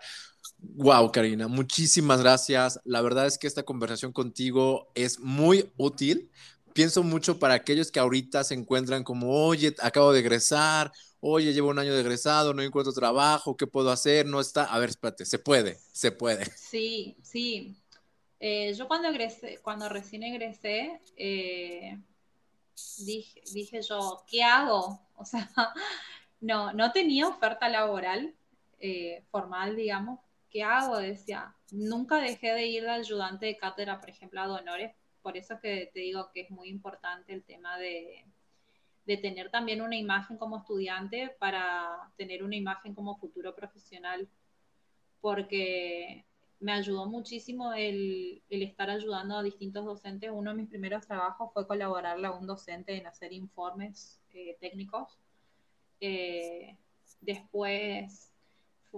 Wow, 0.58 1.12
Karina, 1.12 1.48
muchísimas 1.48 2.20
gracias. 2.20 2.80
La 2.84 3.00
verdad 3.00 3.26
es 3.26 3.38
que 3.38 3.46
esta 3.46 3.62
conversación 3.64 4.12
contigo 4.12 4.90
es 4.94 5.18
muy 5.20 5.70
útil. 5.76 6.30
Pienso 6.72 7.02
mucho 7.02 7.38
para 7.38 7.54
aquellos 7.54 7.90
que 7.90 8.00
ahorita 8.00 8.44
se 8.44 8.54
encuentran 8.54 9.02
como, 9.04 9.46
oye, 9.46 9.74
acabo 9.80 10.12
de 10.12 10.20
egresar, 10.20 10.92
oye, 11.28 11.52
llevo 11.52 11.70
un 11.70 11.78
año 11.78 11.94
de 11.94 12.00
egresado, 12.00 12.54
no 12.54 12.62
encuentro 12.62 12.92
trabajo, 12.92 13.56
¿qué 13.56 13.66
puedo 13.66 13.90
hacer? 13.90 14.26
No 14.26 14.40
está. 14.40 14.64
A 14.64 14.78
ver, 14.78 14.90
espérate, 14.90 15.24
se 15.24 15.38
puede, 15.38 15.78
se 15.92 16.12
puede. 16.12 16.44
Sí, 16.56 17.16
sí. 17.22 17.76
Eh, 18.38 18.74
yo 18.74 18.86
cuando 18.86 19.08
egresé, 19.08 19.58
cuando 19.62 19.88
recién 19.88 20.22
egresé, 20.22 21.00
eh, 21.16 21.98
dije, 22.98 23.40
dije 23.52 23.82
yo, 23.82 24.24
¿qué 24.26 24.42
hago? 24.42 25.00
O 25.18 25.24
sea, 25.24 25.50
no, 26.42 26.74
no 26.74 26.92
tenía 26.92 27.26
oferta 27.26 27.70
laboral 27.70 28.34
eh, 28.80 29.24
formal, 29.30 29.74
digamos, 29.74 30.20
¿qué 30.50 30.62
hago? 30.62 30.98
Decía, 30.98 31.54
nunca 31.70 32.16
dejé 32.18 32.52
de 32.52 32.66
ir 32.66 32.82
de 32.82 32.90
ayudante 32.90 33.46
de 33.46 33.56
cátedra, 33.56 33.98
por 33.98 34.10
ejemplo, 34.10 34.42
a 34.42 34.46
Donores, 34.46 34.92
por 35.22 35.38
eso 35.38 35.54
es 35.54 35.60
que 35.60 35.90
te 35.94 36.00
digo 36.00 36.30
que 36.34 36.42
es 36.42 36.50
muy 36.50 36.68
importante 36.68 37.32
el 37.32 37.44
tema 37.44 37.78
de, 37.78 38.26
de 39.06 39.16
tener 39.16 39.50
también 39.50 39.80
una 39.80 39.96
imagen 39.96 40.36
como 40.36 40.58
estudiante 40.58 41.34
para 41.38 42.10
tener 42.16 42.42
una 42.42 42.56
imagen 42.56 42.94
como 42.94 43.16
futuro 43.16 43.54
profesional, 43.54 44.28
porque 45.20 46.24
me 46.58 46.72
ayudó 46.72 47.06
muchísimo 47.06 47.72
el, 47.72 48.42
el, 48.48 48.62
estar 48.62 48.90
ayudando 48.90 49.36
a 49.36 49.42
distintos 49.42 49.84
docentes. 49.84 50.30
Uno 50.32 50.50
de 50.50 50.56
mis 50.56 50.68
primeros 50.68 51.06
trabajos 51.06 51.52
fue 51.52 51.66
colaborarle 51.66 52.26
a 52.26 52.32
un 52.32 52.46
docente 52.46 52.96
en 52.96 53.06
hacer 53.06 53.32
informes 53.32 54.20
eh, 54.30 54.56
técnicos. 54.60 55.18
Eh, 56.00 56.76
después 57.20 58.32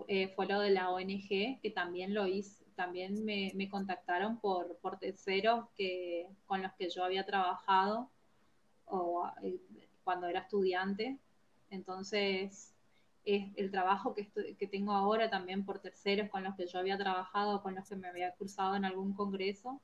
eh, 0.06 0.28
fue 0.28 0.46
lo 0.46 0.60
de 0.60 0.70
la 0.70 0.90
ONG, 0.90 1.60
que 1.60 1.72
también 1.74 2.14
lo 2.14 2.26
hice, 2.26 2.64
también 2.76 3.24
me, 3.24 3.52
me 3.54 3.68
contactaron 3.68 4.38
por, 4.40 4.78
por 4.78 4.98
terceros 4.98 5.66
que, 5.76 6.28
con 6.46 6.62
los 6.62 6.72
que 6.74 6.88
yo 6.88 7.04
había 7.04 7.26
trabajado 7.26 8.10
o, 8.86 9.30
cuando 10.08 10.26
era 10.26 10.40
estudiante. 10.40 11.18
Entonces, 11.68 12.72
es 13.26 13.44
el 13.56 13.70
trabajo 13.70 14.14
que, 14.14 14.26
que 14.56 14.66
tengo 14.66 14.92
ahora 14.92 15.28
también 15.28 15.66
por 15.66 15.80
terceros 15.80 16.30
con 16.30 16.44
los 16.44 16.56
que 16.56 16.66
yo 16.66 16.78
había 16.78 16.96
trabajado, 16.96 17.62
con 17.62 17.74
los 17.74 17.86
que 17.86 17.94
me 17.94 18.08
había 18.08 18.32
cruzado 18.32 18.74
en 18.74 18.86
algún 18.86 19.12
congreso. 19.12 19.82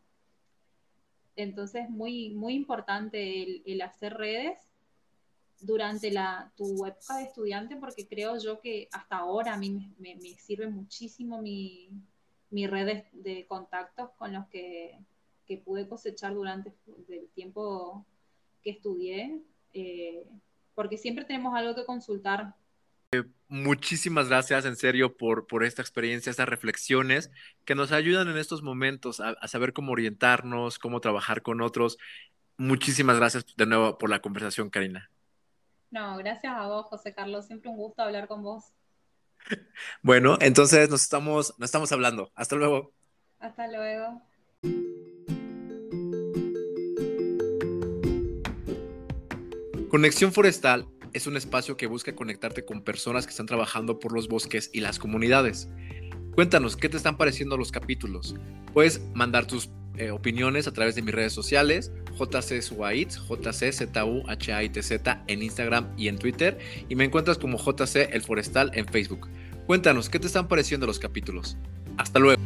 Entonces, 1.37 1.91
muy, 1.91 2.31
muy 2.31 2.55
importante 2.55 3.43
el, 3.43 3.63
el 3.67 3.83
hacer 3.83 4.15
redes 4.15 4.57
durante 5.61 6.11
la, 6.11 6.51
tu 6.57 6.87
época 6.87 7.19
de 7.19 7.25
estudiante, 7.25 7.77
porque 7.77 8.09
creo 8.09 8.39
yo 8.39 8.61
que 8.61 8.89
hasta 8.93 9.19
ahora 9.19 9.53
a 9.53 9.59
mí 9.59 9.93
me, 9.99 10.17
me, 10.17 10.39
sirve 10.39 10.69
muchísimo 10.69 11.43
mi, 11.43 11.91
mi 12.49 12.67
red 12.67 13.05
de, 13.13 13.47
contactos 13.47 14.09
con 14.17 14.33
los 14.33 14.47
que, 14.47 14.99
que, 15.45 15.59
pude 15.59 15.87
cosechar 15.87 16.33
durante 16.33 16.73
el 17.11 17.29
tiempo 17.35 18.07
que 18.63 18.71
estudié, 18.71 19.43
eh, 19.75 20.25
porque 20.75 20.97
siempre 20.97 21.25
tenemos 21.25 21.55
algo 21.55 21.75
que 21.75 21.85
consultar 21.85 22.55
muchísimas 23.49 24.29
gracias 24.29 24.65
en 24.65 24.77
serio 24.77 25.17
por, 25.17 25.47
por 25.47 25.65
esta 25.65 25.83
experiencia, 25.83 26.31
estas 26.31 26.49
reflexiones 26.49 27.31
que 27.65 27.75
nos 27.75 27.93
ayudan 27.93 28.29
en 28.29 28.37
estos 28.37 28.63
momentos 28.63 29.21
a, 29.21 29.37
saber 29.47 29.73
cómo 29.73 29.93
orientarnos, 29.93 30.79
cómo 30.79 31.01
trabajar 31.01 31.43
con 31.43 31.61
otros. 31.61 31.99
Muchísimas 32.57 33.17
gracias 33.17 33.47
de 33.57 33.67
nuevo 33.67 33.99
por 33.99 34.11
la 34.11 34.21
conversación, 34.21 34.71
Karina. 34.71 35.11
No, 35.91 36.17
gracias 36.17 36.53
a 36.53 36.67
vos, 36.67 36.87
José 36.87 37.15
Carlos. 37.15 37.47
Siempre 37.47 37.71
un 37.71 37.77
gusto 37.77 38.03
hablar 38.03 38.27
con 38.29 38.43
vos. 38.43 38.73
Bueno, 40.03 40.39
entonces 40.41 40.89
nos 40.89 41.03
estamos, 41.03 41.55
nos 41.59 41.69
estamos 41.69 41.93
hablando. 41.93 42.33
Hasta 42.35 42.57
luego. 42.57 42.93
Hasta 43.39 43.69
luego. 43.69 44.23
Conexión 49.95 50.33
Forestal 50.33 50.89
es 51.13 51.29
un 51.29 51.37
espacio 51.37 51.77
que 51.77 51.87
busca 51.87 52.17
conectarte 52.17 52.65
con 52.65 52.83
personas 52.83 53.27
que 53.27 53.31
están 53.31 53.47
trabajando 53.47 54.01
por 54.01 54.13
los 54.13 54.27
bosques 54.27 54.69
y 54.73 54.81
las 54.81 54.99
comunidades. 54.99 55.69
Cuéntanos, 56.33 56.77
¿qué 56.77 56.89
te 56.89 56.97
están 56.97 57.17
pareciendo 57.17 57.57
los 57.57 57.71
capítulos? 57.71 58.35
Puedes 58.73 59.01
mandar 59.15 59.47
tus 59.47 59.71
eh, 59.97 60.11
opiniones 60.11 60.67
a 60.67 60.73
través 60.73 60.97
de 60.97 61.03
mis 61.03 61.15
redes 61.15 61.33
sociales, 61.33 61.93
JCSUAITS, 62.19 63.21
JCZUHAITZ 63.29 64.91
en 65.29 65.43
Instagram 65.45 65.95
y 65.97 66.09
en 66.09 66.19
Twitter, 66.19 66.59
y 66.89 66.97
me 66.97 67.05
encuentras 67.05 67.39
como 67.39 67.57
JC 67.57 68.13
El 68.13 68.23
Forestal 68.23 68.73
en 68.75 68.87
Facebook. 68.87 69.29
Cuéntanos, 69.69 70.09
¿qué 70.09 70.19
te 70.19 70.27
están 70.27 70.49
pareciendo 70.49 70.89
los 70.89 70.99
capítulos? 70.99 71.57
Hasta 71.99 72.19
luego. 72.19 72.44